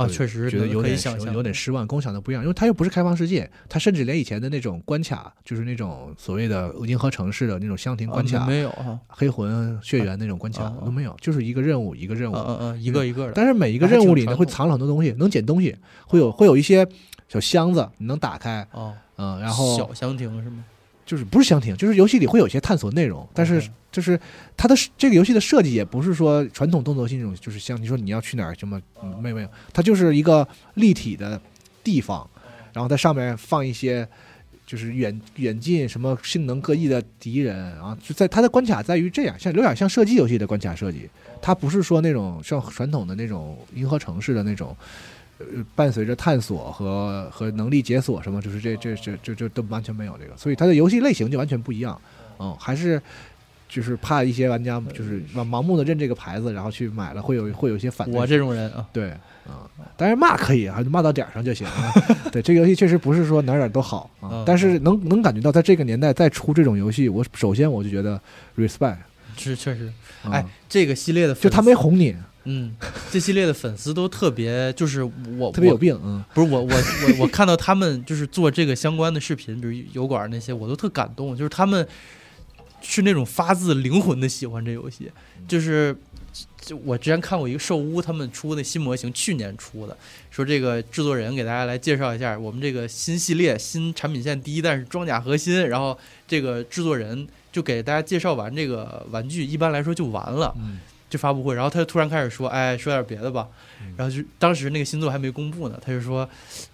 [0.00, 0.96] 啊，确实觉得有点
[1.32, 12.36] 有点失望，跟我想的不一样，因为它又不是开放世界，它甚至连以前的那种关卡，就是那种所谓的银河城市的那种箱庭关啊卡、没有啊，黑魂、血缘那种关卡都没有，就是一个任务一个任务。
[12.36, 16.86] 嗯嗯嗯，一个一个的，但是每一个任务里呢，会藏了很多东西，能捡东西，会有会有一些
[17.28, 20.64] 小箱子，你能打开，哦，嗯，然后小箱庭是吗？
[21.10, 24.16] 就是不是相庭，就是游戏里会有一些探索内容，但是就是
[24.56, 31.40] 它的这个游戏的设计也不是说传统动作性那种，就是像你说你要去哪儿什么，嗯没有没有，它就是一个立体的
[31.82, 32.30] 地方，
[32.72, 34.06] 然后在上面放一些。
[34.66, 41.10] 就是远远近什么性能各异的敌人啊，就在它的关卡在于这样，像有点像射击游戏的关卡设计，
[41.42, 44.78] 它不是说那种像传统的那种银河城市的那种，呃，
[45.74, 52.00] 伴随着探索和和能力解锁什么，就是这这这这这都完全没有这个，所以它的游戏类型就完全不一样，
[52.38, 53.00] 嗯，还是
[53.68, 59.10] 就是怕一些玩家就是盲盲目的认这个牌子，然后去买了会有会有一些反对我这种人啊，对
[59.46, 59.64] 啊，
[59.96, 61.92] 当然骂可以啊，骂到点儿上就行啊。
[62.30, 68.20] 对，这个游戏确实不是说哪儿哪儿都好啊嗯，但是能能感觉到在这个年代再出这种游戏，我首先我就觉得
[68.56, 68.96] respect，
[69.36, 72.74] 是确实，啊哎，这个系列的就他没哄你，嗯，
[73.10, 81.86] 这系列的粉丝都特别，就是我我特别有病，嗯不是我我我 我看到他们就是做这个相关的视频，比如油管那些，我都特感动，就是他们
[82.80, 85.10] 是那种发自灵魂的喜欢这游戏，
[85.46, 85.96] 就是。
[86.60, 89.96] 就我之前看过一个兽屋他们出的新模型，去年出的，
[90.30, 95.98] 说这个制作人给大家来介绍一下我们这个新系列新产品线第一弹是装甲核心，然后
[96.28, 100.78] 这个制作人就给大家介绍完这个玩具，一般来说就完了，嗯
[101.10, 103.48] 就发布会，然后他就突然开始说，哎，说点别的吧。
[103.96, 106.26] 然后就当时那个新作还没公布呢，他就说，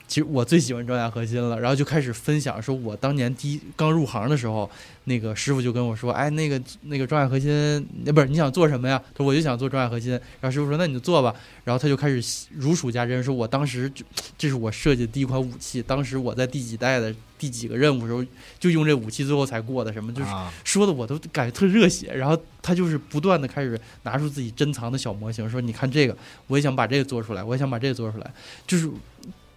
[0.09, 4.71] 其实我最喜欢装甲核心了，然后就开始分享说，我当年第一刚入行的时候，
[5.05, 9.03] 那个师傅就跟我说，哎，那个那个装甲核心，那不是你想做什么呀？
[9.13, 10.13] 他说我就想做装甲核心。
[10.13, 11.35] 然后师傅说那你就做吧。
[11.65, 14.05] 然后他就开始如数家珍，说我当时就
[14.39, 18.25] 这是我设计的第一款武器，当时我在第几代的第几个任务时候
[18.61, 22.15] 就用这武器，最后才过的，什么就是啊说的我都感觉特热血。
[22.15, 26.17] 然后他就是不断的开始拿出自己珍藏的小模型，说你看这个，
[26.47, 28.33] 我也想把这个做出来，我也想把这个做出来，
[28.69, 28.89] 就是。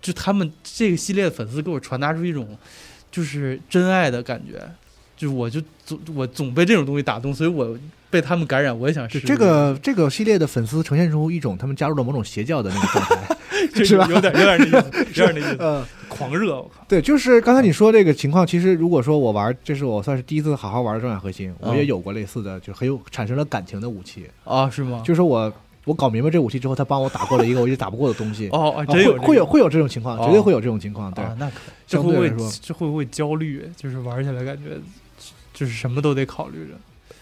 [0.02, 2.58] 就他们这个系列的粉丝给我传达出一种
[3.12, 4.60] 就是真爱的感觉，
[5.18, 7.78] 就我就总我总被这种东西打动，所以我
[8.10, 9.28] 被他们感染，我也想试试。
[9.28, 13.38] 这个这个系列的粉丝呈现出一种他们加入了某种邪教的那个状态，
[13.74, 25.04] 就是吧有点有点那意思，有点那意思，呃，狂热，我靠，对，就是刚才你说这个情况，其实如果说我玩，这是我算是第一次好好玩的装甲核心，我也嗯有过类似的，就很有产生了感情的武器，啊，是吗？
[25.06, 25.52] 就是我
[25.90, 31.56] 我搞明白这武器之后，他帮我打过了一个我一直打不过的东西， 哦哦，啊真有会会有会有这种情况，哦绝对会有这种情况，对，啊，那可
[31.88, 33.68] 这会不会说，这会不会焦虑？
[33.76, 34.80] 就是玩起来感觉
[35.52, 36.74] 就是什么都得考虑着。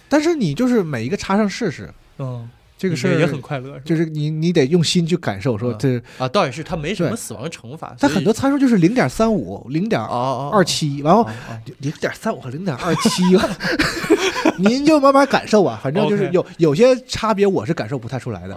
[0.09, 5.77] 但是你就是每一个插上试试，嗯，这个事儿也也很快乐，就是你你得用心去感受，说嗯。
[5.79, 11.27] 这啊，倒也是，它没什么死亡惩罚，他很多参数就是零点三五、零点二七，然后
[11.79, 13.23] 零点三五和零点二七，
[14.61, 15.79] 您就慢慢感受吧。
[15.81, 18.55] 反正就是有有些差别，我是感受不太出来的，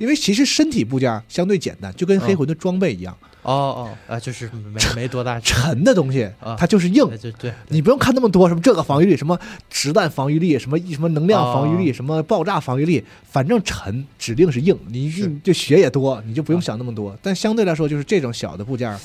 [0.00, 3.16] 因为其实身体部件相对简单，就跟黑魂的装备一样，
[3.50, 7.18] 哦哦啊，就是没没多大沉的东西啊它就是硬对。
[7.18, 9.38] 对对，你不用看那么多，什么这个防御力，什么
[9.70, 14.76] 实弹防御力，什么什么能量防御力，哦什么爆炸防御力，反正沉指定是硬。
[14.88, 17.16] 你是你就血也多，你就不用啊想那么多。
[17.20, 18.96] 但相对来说，就是这种小的部件，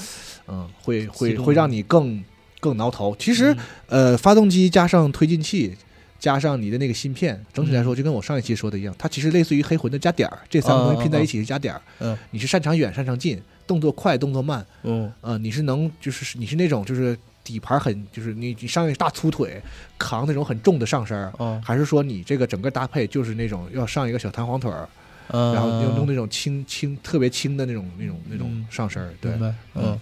[0.48, 2.24] 嗯，会会会让你更
[2.60, 3.16] 更挠头。
[3.18, 3.54] 其实
[3.88, 5.76] 嗯呃，发动机加上推进器，
[6.20, 7.84] 加上你的那个芯片，整体来嗯。
[7.84, 11.82] 说就跟我上一期说的一样，它其实类似于黑魂的加点儿，这三个东西拼在一起是加点儿。
[12.00, 12.18] 嗯。
[12.32, 15.12] 你是擅长远，擅长近，动作快，动作慢，嗯。
[15.22, 19.62] 呃，你是能就是你是那种就是底盘很就是你你上一个大粗腿
[20.00, 21.32] 扛那种很重的上身。
[21.40, 24.88] 嗯还是说你这个整个搭配就是那种要上一个小弹簧腿儿，
[25.28, 28.66] 嗯，然后用用那种轻轻特别轻的那种那种那种嗯。
[28.72, 29.32] 上身，对。
[29.76, 30.00] 嗯，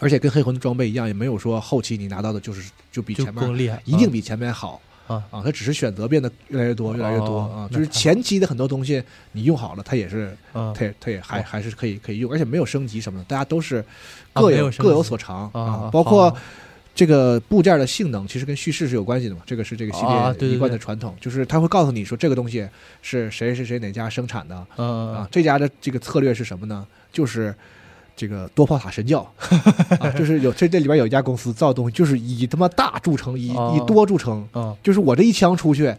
[0.00, 7.68] 而且跟黑魂的装备一样，也没有说后期你拿到的就是就比前面更厉害，一定比前面好啊啊，它只是选择变得越来越多，越来越多啊。
[7.72, 13.84] 就是前期的很多东西你用好了，它也是，嗯它也它也还哦还是可以可以用，而且没有升级什么的，大家都是
[14.32, 16.34] 啊各有各有所长啊包括。
[16.96, 20.00] 这个部件的性能其实跟叙事是有关系的嘛，这个是这个系
[20.38, 22.64] 列一贯的传统，就是他会告诉你说这个东西
[23.02, 26.86] 是谁谁谁哪家生产的嗯啊，这家的这个策略是什么呢？
[27.10, 27.52] 就是
[28.16, 29.20] 这个多炮塔神教
[29.98, 35.94] 啊，就是有这这里边有一家公司造的东西，就是以他妈大著称，以哦以多著称，嗯就是我这一枪出去，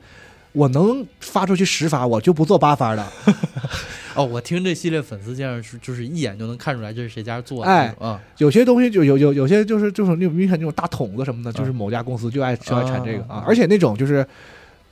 [0.53, 3.05] 我能发出去十发，我就不做八发的。
[4.15, 14.25] 哦，我听这系列粉丝这样是，就是一眼就能看出来这是谁家做的，哎啊，有些东西就有有有些就是就是那种明显那种大筒子什么的，就是某家公司就爱就爱产这个啊啊，而且那种就是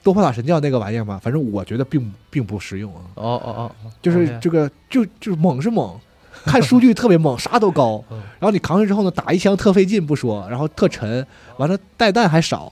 [0.04, 5.98] 多炮塔神教那个玩意儿嘛，反正我觉得并并不实用啊，哦哦哦，哦就是这个就就是猛是猛。
[6.46, 8.18] 看数据特别猛，啥都高，嗯。
[8.40, 11.26] 然后你扛上之后呢，打一枪特费劲不说，然后特沉，
[11.58, 12.72] 完了带弹还少，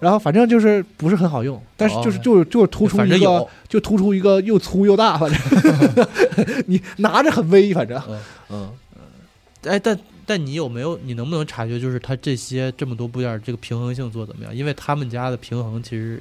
[0.00, 2.20] 然后反正就是不是很好用，但是就是哦。
[2.22, 6.06] 就是就是突出一个就突出一个又粗又大，反正
[6.66, 8.00] 你拿着很威，反正
[8.48, 8.70] 嗯。
[8.96, 14.54] 嗯，哎，但但你有没有，你能不能察觉，就是它这些这么多部件儿这个平衡性做得怎么样？
[14.54, 16.20] 因为他们家的平衡其实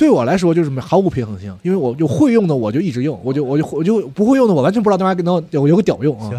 [0.00, 6.32] 对我来说就是毫无平衡性，因为我就会用的我就一直用，我就我就我就不会用的我完全不知道那玩意儿能有有个屌用啊，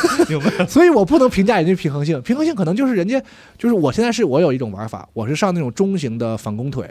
[0.66, 3.22] 所以我不能评价人家平衡性，平衡性可能就是人家
[3.58, 6.88] 就是我现在是我有一种玩法，我是上那种中型的反弓腿。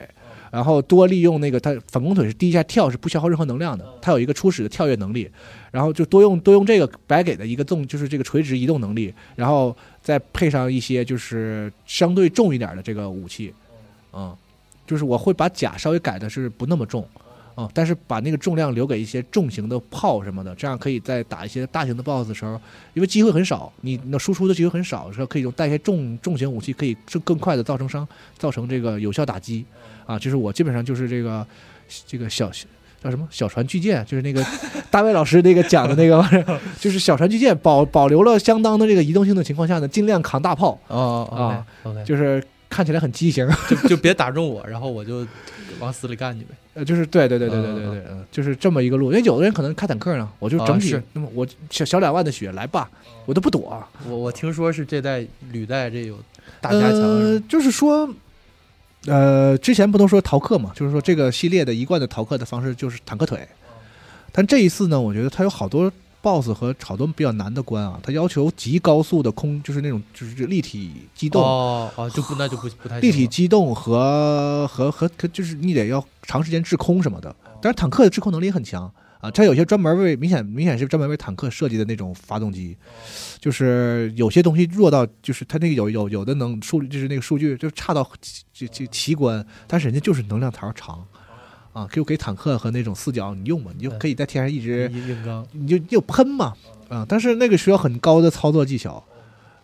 [0.52, 5.28] 然后多利用那个它反弓腿是第一下跳是不消耗任何能量的，它有一个初始的跳跃能力，
[5.71, 13.52] 然后就多用多用这个白给的一个纵就是这个垂直移动能力，然后再配上一些就是相对重一点的这个武器，
[14.13, 14.32] 嗯，
[14.86, 17.08] 就是我会把甲稍微改的是不那么重，
[17.56, 22.60] 啊、但是把那个重量留给一些重型的炮什么的，这样可以在打一些大型的 BOSS 的时候，
[22.93, 29.65] 因为机会很少，你那输出的机会很少的时候，可以用带一些重重型武器，可以更更快的造成伤，造成这个有效打击，
[30.06, 31.46] 啊，就是我基本上就是这个
[32.08, 32.52] 这个小。
[33.04, 34.02] 叫什么小船巨舰？
[34.06, 34.41] 就是那个
[34.89, 36.26] 大卫老师那个讲的那个
[36.80, 42.41] 就是小船巨舰保保留了相当的这个移动性的情况下呢，尽量扛大炮，哦啊，OK，就是
[42.73, 43.47] 看起来很畸形。
[43.69, 45.25] 就就别打中我，然后我就
[45.79, 46.55] 往死里干去呗。
[46.73, 49.12] 呃，就是对对对对对对对，嗯，就是这么一个路。
[49.12, 52.89] 因为有的人可能开坦克呢，我就整体那么我小小两万的血来吧，
[53.25, 53.81] 我都不躲。
[54.09, 56.17] 我我听说是这代履带这有
[56.59, 58.09] 大加强，呃，就是说，
[59.05, 63.47] 呃，之前不都说逃课嘛，就是说这个系列的一贯的逃课的方式就是坦克腿，
[64.31, 65.91] 但这一次呢，我觉得它有好多
[66.24, 71.43] BOSS 和好多比较难的关啊，它要求极高速的空，就是那种就是立体机动。
[71.43, 82.76] 哦哦，就不那就不不太立体机动和和和和就是你得要长时间滞空什么的，但是坦克的滞空能力很强啊，它有些专门为明显明显是专门为坦克设计的那种发动机，
[83.39, 91.05] 就是有些东西弱到就是它那个有有有的能数就是那个数据就差到奇奇奇观，但是人家就是能量条长
[91.74, 96.53] 啊，就给坦克和那种四角你用嘛，你就可以在天上一直硬硬刚，你就你就喷嘛，
[96.88, 99.03] 啊，但是那个需要很高的操作技巧，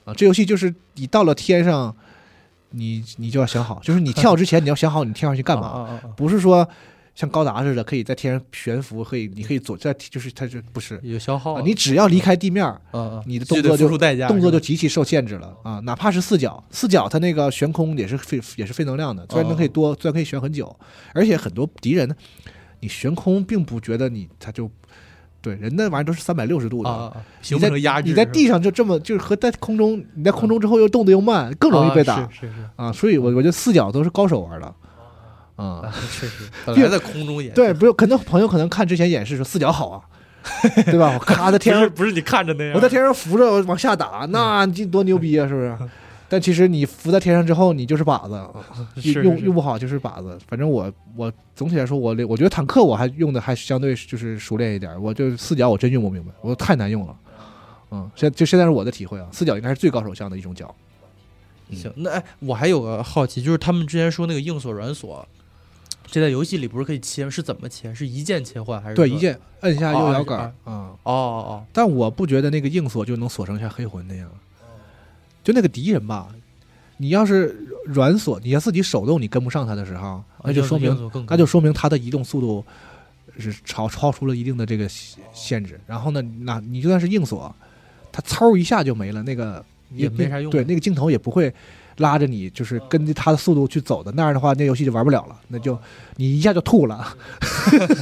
[0.05, 1.95] 啊，这游戏就是你到了天上，
[2.71, 5.87] 你你就要想好，就是你跳之前你要想好你跳上去干嘛，
[6.17, 6.67] 不是说
[7.19, 11.55] 像高达似的可以在天上悬浮，可以你可以左在就是它就不是，有消耗。
[11.55, 13.89] 啊，你只要离开地面，嗯嗯，你的动作就
[14.25, 20.73] 动作就极其受限制了啊，哪怕是四脚，四脚它那个悬空也是费也是费能量的，虽然它可以哦多，虽然可以悬很久，
[21.13, 22.15] 而且很多敌人呢，
[22.79, 24.71] 你悬空并不觉得你他就
[25.41, 27.13] 对人那玩意儿都是三百六十度的。
[27.41, 32.15] 形你在不成压制，你在地上就这么就是和在空中，你在空中之后又动得又慢，更容易被打。
[32.15, 32.69] 啊是是是。
[32.77, 32.91] 啊！
[32.93, 34.68] 所以我我觉得四脚都是高手玩的
[35.63, 35.81] 啊。
[35.83, 40.01] 啊，确实， 本来在空中演，对， 不是，可能朋友可能看之前演示说四角好啊，
[40.85, 41.11] 对吧？
[41.13, 45.77] 我 咔在天上不是你看着那样，我在天上扶着我往下打，那这多牛逼啊，是不是？
[46.31, 50.37] 但其实你扶在天上之后，你就是靶子，用用不好就是靶子。
[50.47, 57.15] 反正我我总体来说，我我觉得坦克我还用的还相对就是熟练一点，我就四角我真用不明白，我太难用了。
[57.89, 60.73] 嗯，现就现在是我的体会啊，四角应该是最高手相的一种角。
[61.71, 65.27] 嗯行，那哎，我还有个好奇，就是他们之前说那个硬锁软锁，
[66.11, 67.29] 这在游戏里不是可以切吗？
[67.29, 67.93] 是怎么切？
[67.93, 69.17] 是一键切换还是对，一？
[69.19, 74.29] 键摁下右摇杆嗯哦哦但我不觉得那个硬锁就能锁成像黑魂那样，
[75.43, 76.29] 就那个敌人吧，
[76.97, 82.63] 你要是软锁，你要自己手动你跟不上他的时候，哦，那就说明那就说明他的移动速度
[83.37, 85.79] 是超超出了一定的这个限限制。
[85.85, 87.53] 然后呢，那你就算是硬锁，
[88.11, 91.53] 他嗖一下就没了，那个也没啥用对，那个镜头也不会
[91.99, 94.11] 拉着你，就是跟着他的速度去走的。
[94.11, 95.79] 那样的话，那游戏就玩不了了，那就
[96.17, 97.15] 你一下就吐了。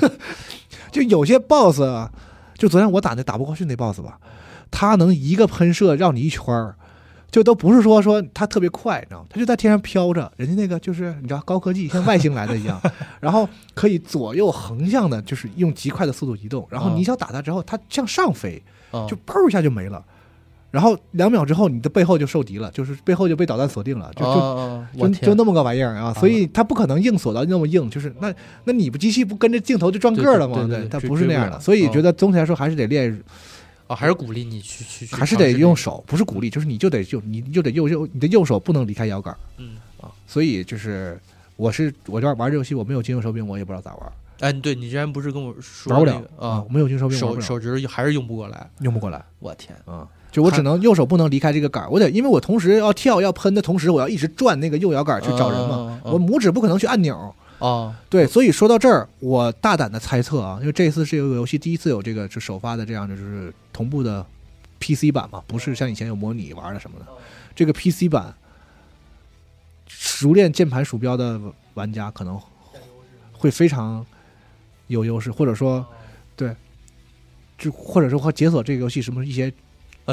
[0.92, 2.12] 就有些 BOSS，啊
[2.58, 4.20] 就昨天我打那打不过去那 BOSS 吧，
[4.72, 6.76] 他能一个喷射绕你一圈儿。
[7.30, 9.26] 就都不是说说它特别快，你知道吗？
[9.30, 12.82] 它就在天上飘着，人家那个就是你知道高科技，像外星来的一样，
[13.20, 16.66] 然后可以左右横向的，就是用极快的速度移动。
[16.72, 20.02] 然后你想打它之后，它向上飞，哦，就嘣一下就没了。
[20.70, 28.34] 然后两秒之后，你的背后就受敌了，就是背后就被导弹锁定了，就就哦，就就那么个玩意儿啊，所以它不可能硬锁到那么硬，就是那
[28.66, 30.56] 那你不机器不跟着镜头就转个儿了吗？
[30.56, 33.24] 对对对对它不是那样的，所以哦觉得总体来说还是得练，
[33.88, 41.18] 哦，还是鼓励你去去，去还是得用手，不是鼓励，就是你就得就你就得右右你的右手不能离开摇杆嗯，啊，所以就是
[41.56, 44.12] 我是我这玩这游戏我没有精英手柄，我也不知道咋玩，
[44.42, 46.62] 哎，对你之前不是跟我说玩不了啊。
[46.62, 49.24] 我，没有精英手手手指还是用不过来，用不过来。
[49.40, 50.06] 我天，啊。
[50.32, 64.24] 就我只能右手不能离开这个杆儿，我得因为我同时要跳要喷的同时，我要一直转那个右摇杆去找人嘛，我拇指不可能去按钮，哦，对，所以说到这儿，我大胆的猜测啊，因为这次是这个游戏第一次有这个就首发的这样的就是同步的
[64.80, 67.06] PC 版嘛，不是像以前有模拟玩的什么的。
[67.56, 68.36] 这个 PC 版，
[69.88, 71.42] 熟练键盘鼠标的
[71.74, 72.40] 玩家可能
[73.32, 74.06] 会非常
[74.86, 75.84] 有优势，或者说，
[76.36, 76.56] 对，
[77.58, 79.52] 就或者说会解锁这个游戏什么一些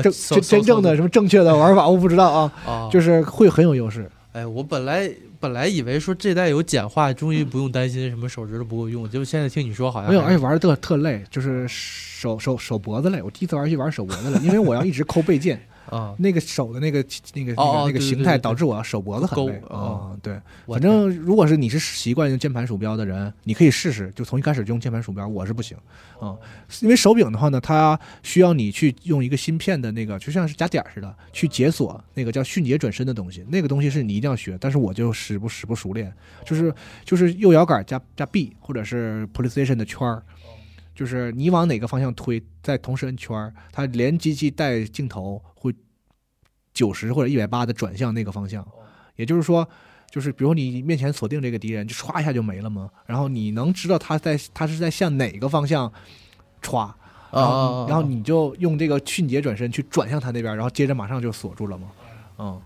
[0.03, 4.11] 正真真正的什么正确的玩法，我不知道啊，啊， 就是会很有优势。
[4.33, 13.23] 哎，我本来本来以为说这代有简化，终于不用担心什么手指头不够用，结果现在听你说好像没有，而且玩的特特累，就是手手手脖子累。
[13.23, 17.05] 我第一次玩游戏玩手脖子累，因为我要一直抠背键，啊，那个手的那个
[17.35, 20.19] 那个那个那个形态导致我手脖子很累哦啊。
[20.23, 25.27] 对，反正如果是你是习惯用键盘鼠标的人，你可以试试，就从一开始就用键盘鼠标。
[25.27, 25.77] 我是不行
[26.21, 26.37] 啊，
[26.81, 33.45] 因为手柄的话呢，它需要你去用一个芯片的那个，就像是加点似的，去解锁那个叫迅捷转身的东西。
[33.49, 36.13] 那个东西是你一定要学，但是我就使不使不熟练，
[36.45, 36.75] 就是
[37.05, 40.23] 就是右摇杆加加 B 或者是 PlayStation 的圈儿。
[40.95, 45.75] 就是你往哪个方向推，在同时摁圈儿，它连机器带镜头会
[46.73, 48.67] 九十或者一百八的转向那个方向。
[49.17, 49.69] 也就是说，
[50.11, 52.91] 就是比如你面前锁定这个敌人，就歘一下就没了吗？
[53.07, 55.93] 然后你能知道他在他是在向哪个方向
[56.63, 56.93] 歘，
[57.33, 61.89] 然后啊你然后你就用这个迅捷转身去转向他那边，然后接着马上就锁住了吗？
[62.39, 62.61] 嗯，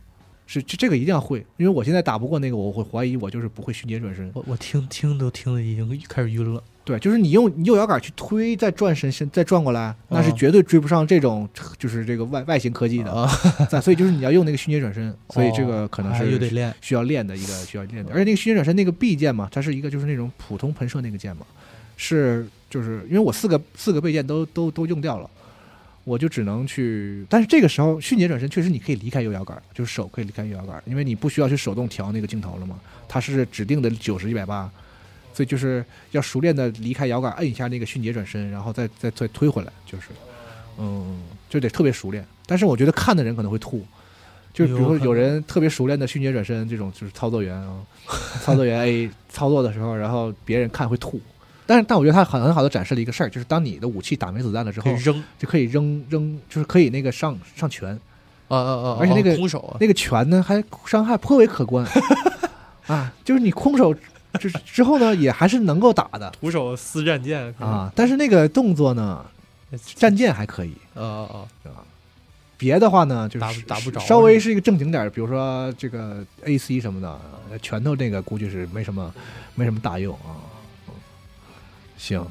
[0.47, 4.31] 是这这个一定要会，因为我现在打不过那个，我会怀疑我就是不会迅捷转身。
[4.35, 6.63] 我我听听都听的已经开始晕了。
[6.89, 13.13] 对，就是你用你右摇杆去推，再转身身再转过来，那是哦绝对追不上这种就是这个外外形科技的。
[13.13, 13.31] 啊，
[13.69, 21.45] 在所以就是你要用那个迅捷转身，所以这个可能是又得练需要练的一个需要练的，而且那个迅捷转身那个 B 键嘛，它是一个就是那种普通喷射那个键嘛，
[21.99, 25.29] 是就是因为我四个四个备键都都都用掉了，
[26.05, 34.71] 我就只能去，但是这个时候迅捷转身确实你可以离开右摇杆，就是手可以离开右摇杆，因为你不需要去手动调那个镜头了嘛，它是指定的九十一百八，
[35.39, 40.09] 所以就是要熟练的离开摇杆，摁一下那个迅捷转身，然后再再再推回来，就是，
[40.79, 42.27] 嗯，就得特别熟练。
[42.45, 43.87] 但是我觉得看的人可能会吐，
[44.53, 47.79] 就是比如说有人特别熟练的迅捷转身这种， 就是操作员啊，
[48.43, 51.21] 操作员 A 操作的时候，然后别人看会吐。
[51.67, 57.91] 但是，但我觉得他很很好的展示了一个事儿，就是当你的武器打没子弹了之后可以，扔就可以扔扔，就是可以那个上上拳，
[58.49, 58.97] 啊啊啊！
[58.99, 61.87] 而且那个啊空手啊，那个拳呢还伤害颇为可观
[62.89, 63.95] 啊，就是你空手
[64.39, 69.27] 之之后呢也还是能够打的徒手撕战舰啊，但是那个动作呢，
[69.97, 71.85] 战舰还可以，啊啊啊！
[72.57, 77.21] 别的话呢就是打不打不着稍微是一个正经点儿，比如说这个 AC 什么的，
[77.61, 79.13] 拳头这个估计是没什么
[79.55, 80.39] 没什么大用啊。
[80.89, 80.95] 嗯
[81.97, 82.25] 行，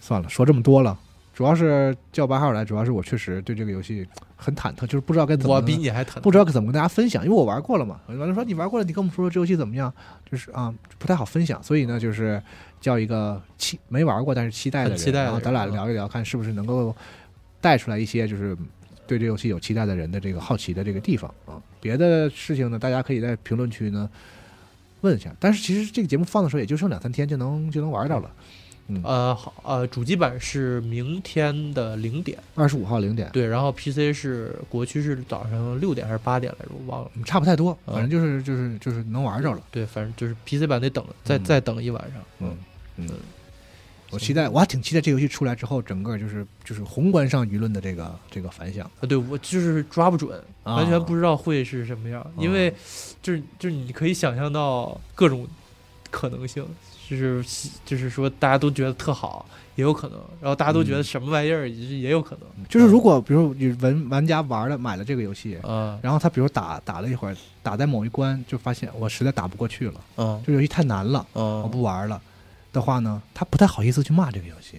[0.00, 0.98] 算了，说这么多了。
[1.38, 5.54] 主要是叫八号来，主要是我确实对这个游戏很忐忑，就是不知道该怎么。
[5.54, 8.00] 我比你还疼，不知道怎么跟大家分享，因为我玩过了嘛。
[8.08, 9.94] 完了说你玩过了，你跟我们说说这游戏怎么样？
[10.28, 12.42] 就是啊，不太好分享，所以呢，就是
[12.80, 16.92] 叫一个期没玩过但是期待的人，期待的然后咱俩聊一聊，看是不是能够
[17.60, 18.58] 带出来一些就是
[19.06, 21.54] 对这游戏有期待的人的这个好奇的这个地方啊。
[21.80, 24.10] 别的事情呢，大家可以在评论区呢
[25.02, 25.32] 问一下。
[25.38, 28.28] 但是其实这个节目放的时候也就剩两三天就能就能玩到了。
[28.28, 28.57] 嗯，
[29.02, 37.10] 呃，好，呃，主机版是明天的零点，二十五号零点，对，然后 PC 是国区是早上六点还是八点来着，我忘了。
[37.14, 37.94] 嗯差不太多，嗯。
[37.94, 39.60] 反正就是就是就是能玩着了。
[39.70, 41.44] 对，反正就是 PC 版得等，再嗯。
[41.44, 42.22] 再等一晚上。
[42.38, 42.56] 嗯
[42.96, 43.08] 嗯，
[44.10, 50.76] 我期待，我还挺期待这游戏出来之后，整个就是就是宏观上舆论的这个这个反响，啊，对我就是抓不准，啊。
[50.76, 52.72] 完全不知道会是什么样，因为
[53.20, 55.46] 就是就是你可以想象到各种
[56.18, 56.64] 可能性，
[57.08, 57.44] 就是
[57.86, 59.46] 就是说大家都觉得特好，
[59.76, 62.66] 也有可能，然后大家都觉得什么玩意儿也也有可能。
[62.68, 65.96] 就是如果比如你玩玩家玩了买了这个游戏，嗯。
[66.02, 72.20] 然后他比如打打了一会儿，打在某一关就发现我实在打不过去了，嗯这游戏太难了，嗯我嗯不玩了。
[72.70, 74.76] 的话呢，他不太好意思去骂这个游戏。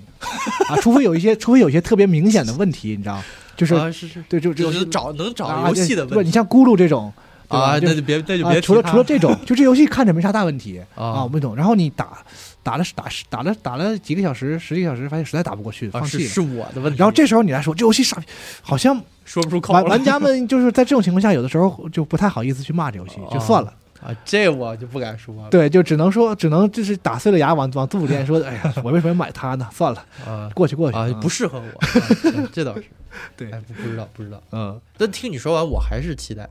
[0.69, 3.19] 啊，除非有一些，除非有一些特别明显的问题，你知道，
[3.57, 6.29] 就是、啊是是，对，就就就是找能找啊游戏的不，问题。
[6.29, 7.11] 你像咕噜这种，
[7.49, 11.55] 啊，就那就别那就别啊除了除了这种， 就这游戏看着没啥大问题啊，啊我没懂。
[11.55, 12.17] 然后你打
[12.63, 16.23] 打了打打了打了几个小时，十几个小时，发现实在打不过去，啊放弃了。
[16.23, 16.97] 是是我的问题。
[16.99, 18.25] 然后这时候你来说这游戏傻逼，
[18.61, 23.73] 好像说不出口了玩玩家们就是在这种情况下，有的时候就不太好意思去骂这游戏，就算了。
[24.01, 25.49] 啊，这我就不敢说了。
[25.49, 29.67] 对，就只能说，只能就是打碎了牙往往肚子里说，哎呀，我为什么买它呢？
[29.73, 31.65] 算了，啊过去过去啊，不适合我，
[32.39, 32.83] 啊这倒是。
[33.35, 34.41] 对不知道不知道。
[34.51, 36.47] 嗯但听你说完，我还是期待。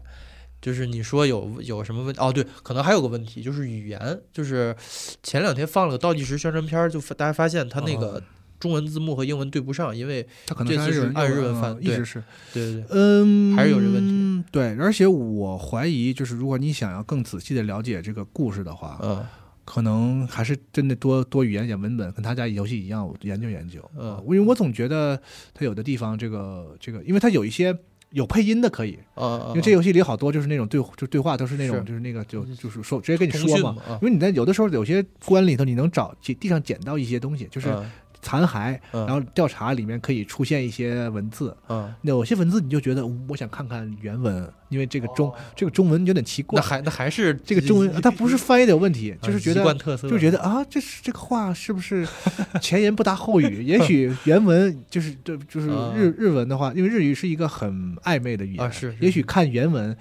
[0.60, 4.20] 就是你说有有什么问哦，对，可能还有个问题，就是语言。
[4.32, 4.74] 就是
[5.22, 8.22] 前两天放了个倒计时宣传片儿，就发大家发现它那个哦
[8.58, 12.22] 中文字幕和英文对不上，因为他可能这次是是按日文嗯翻对一直是。
[12.52, 14.44] 对对对，嗯，还是有这问题。
[14.50, 19.24] 对，而且我怀疑，就是如果你想要更仔细的了解这个故事的话，嗯
[19.64, 23.78] 可能还是真的多多语言点文本，跟他家游戏一样我研究研究。
[23.96, 25.20] 嗯啊因为我总觉得
[25.52, 27.78] 他有的地方，这个这个，因为他有一些
[28.10, 33.76] 有配音的可以，嗯，因为这游戏里好多就是那种对就对话都是那种就是那个就就是说直接跟你说嘛。
[34.00, 37.90] 因为你在有的时候有些关里头，你能找地地上捡到一些东西，就是嗯
[38.20, 41.56] 残骸，嗯然后调查里面可以出现一些文字，
[42.02, 46.66] 有些文字你就觉得我想看看原文，因为这个中、这个中文有点奇怪那。
[46.66, 49.74] 还那还是这个中文它不是翻译的有问题，就是觉得
[50.08, 52.06] 就觉得啊，这是这个话是不是
[52.60, 53.62] 前言不搭后语？
[53.64, 59.96] 也许原文就是就就是啊日日文的话，因为日语是一个很暧昧的语言，也许看原文。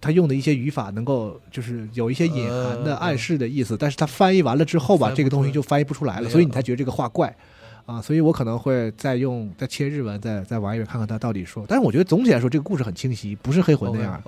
[0.00, 7.34] 他用的一些语法能够就是有一些隐含的呃暗示的意思，但是他翻译完了之后吧，这个东西就翻译不出来了，所以你才觉得这个话怪
[7.86, 8.00] 啊。
[8.00, 11.64] 所以我可能会再用再切日文，再再玩一遍，看看他到底说。
[11.66, 14.22] 但是我觉得总体来说，这个故事很清晰，不是黑魂那样。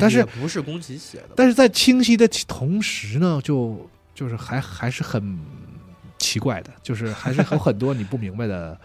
[0.00, 5.38] 但是不是宫崎写的，但是在清晰的同时呢，就就是还还是很
[6.18, 8.78] 奇怪的，就是还是有很多你不明白的，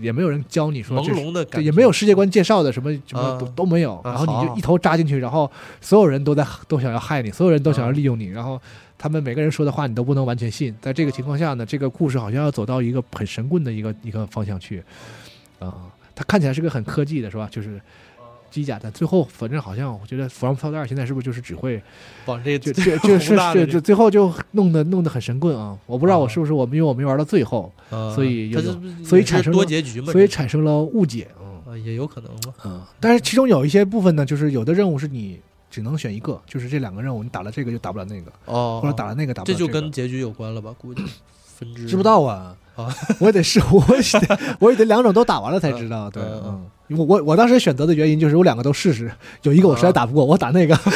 [0.00, 5.50] 也没有人教你说朦这是对，胧的感觉，也没有世界观介绍的什么什么啊都都没有，啊然后你就一头扎进去，然后
[5.80, 8.60] 所有人都在都想要害你，所有人都想要利用你，然后
[8.96, 10.74] 他们每个人说的话你都不能完全信。
[10.80, 14.82] 在这个情况下呢，这个故事好像要走到一个很神棍的一个一个方向去
[15.58, 15.74] 啊。
[16.14, 17.48] 它看起来是个很科技的，是吧？
[17.48, 17.80] 就是
[18.50, 21.82] 机甲，但最后反正好像我觉得 From Software 现在是不是就是只会
[22.26, 25.76] 往这就就 就是是宏大的这就最后就弄得弄得很神棍啊！
[25.86, 28.52] 我不知道我是不是我们因为我没玩到最后，嗯所以
[29.04, 31.28] 所以产生了多结局嘛，所以产生了误解。
[31.40, 35.38] 嗯啊也有可能吧，嗯，但是其中有一些部分呢，就是有的任务是你
[35.70, 40.74] 只能选一个，就是这两个任务你打了这个就打不了那个，哦，或者打了那个打不这了这就跟结局有关了吧？
[40.78, 41.02] 估计
[41.58, 42.56] 分支知不到啊。
[42.74, 42.88] 啊
[43.18, 46.08] 我也得试，我也得我也得两种都打完了才知道。
[46.14, 49.10] 对，嗯嗯，我我我当时选择的原因就是我两个都试试，
[49.42, 50.78] 有一个我实在打不过，我打那个。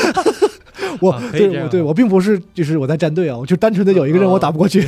[1.00, 4.80] 我对我对我并不是就是我在站队啊，我就单纯的有一个人我打不过去。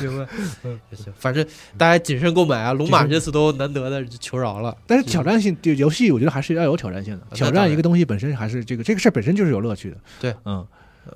[0.00, 0.26] 明白，
[0.90, 1.46] 也行，反正
[1.78, 2.72] 大家谨慎购买啊。
[2.72, 7.22] 龙马这次都难得的求饶了，但是挑战性就游戏，我觉得还是要有挑战性的。
[7.32, 9.96] 挑战一个东西本身还是这个这个事儿本身就是有乐趣的。
[10.20, 10.66] 对，嗯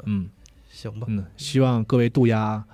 [0.07, 0.27] 嗯
[0.71, 1.07] 行吧？
[1.11, 2.65] 嗯，希望各位渡鸦啊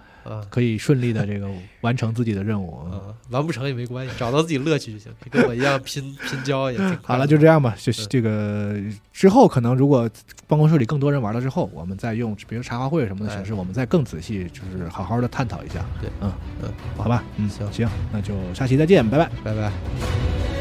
[0.51, 1.49] 可以顺利的这个
[1.81, 2.79] 完成自己的任务。
[2.87, 3.01] 嗯啊，
[3.31, 7.75] 完不成也没关系，找到自己乐趣就行，跟我一样拼 拼交也挺快好了，就这样吧。
[7.79, 8.77] 就是这个
[9.13, 10.09] 之后，可能如果
[10.47, 15.85] 办公室里更多人玩了之后，我们再用比如茶话会什么的形式，我们再更仔细，就是好好的探讨一下。
[16.01, 19.31] 对，嗯，嗯，好吧，嗯，行行，那就下期再见，拜拜。
[19.43, 20.54] 拜拜。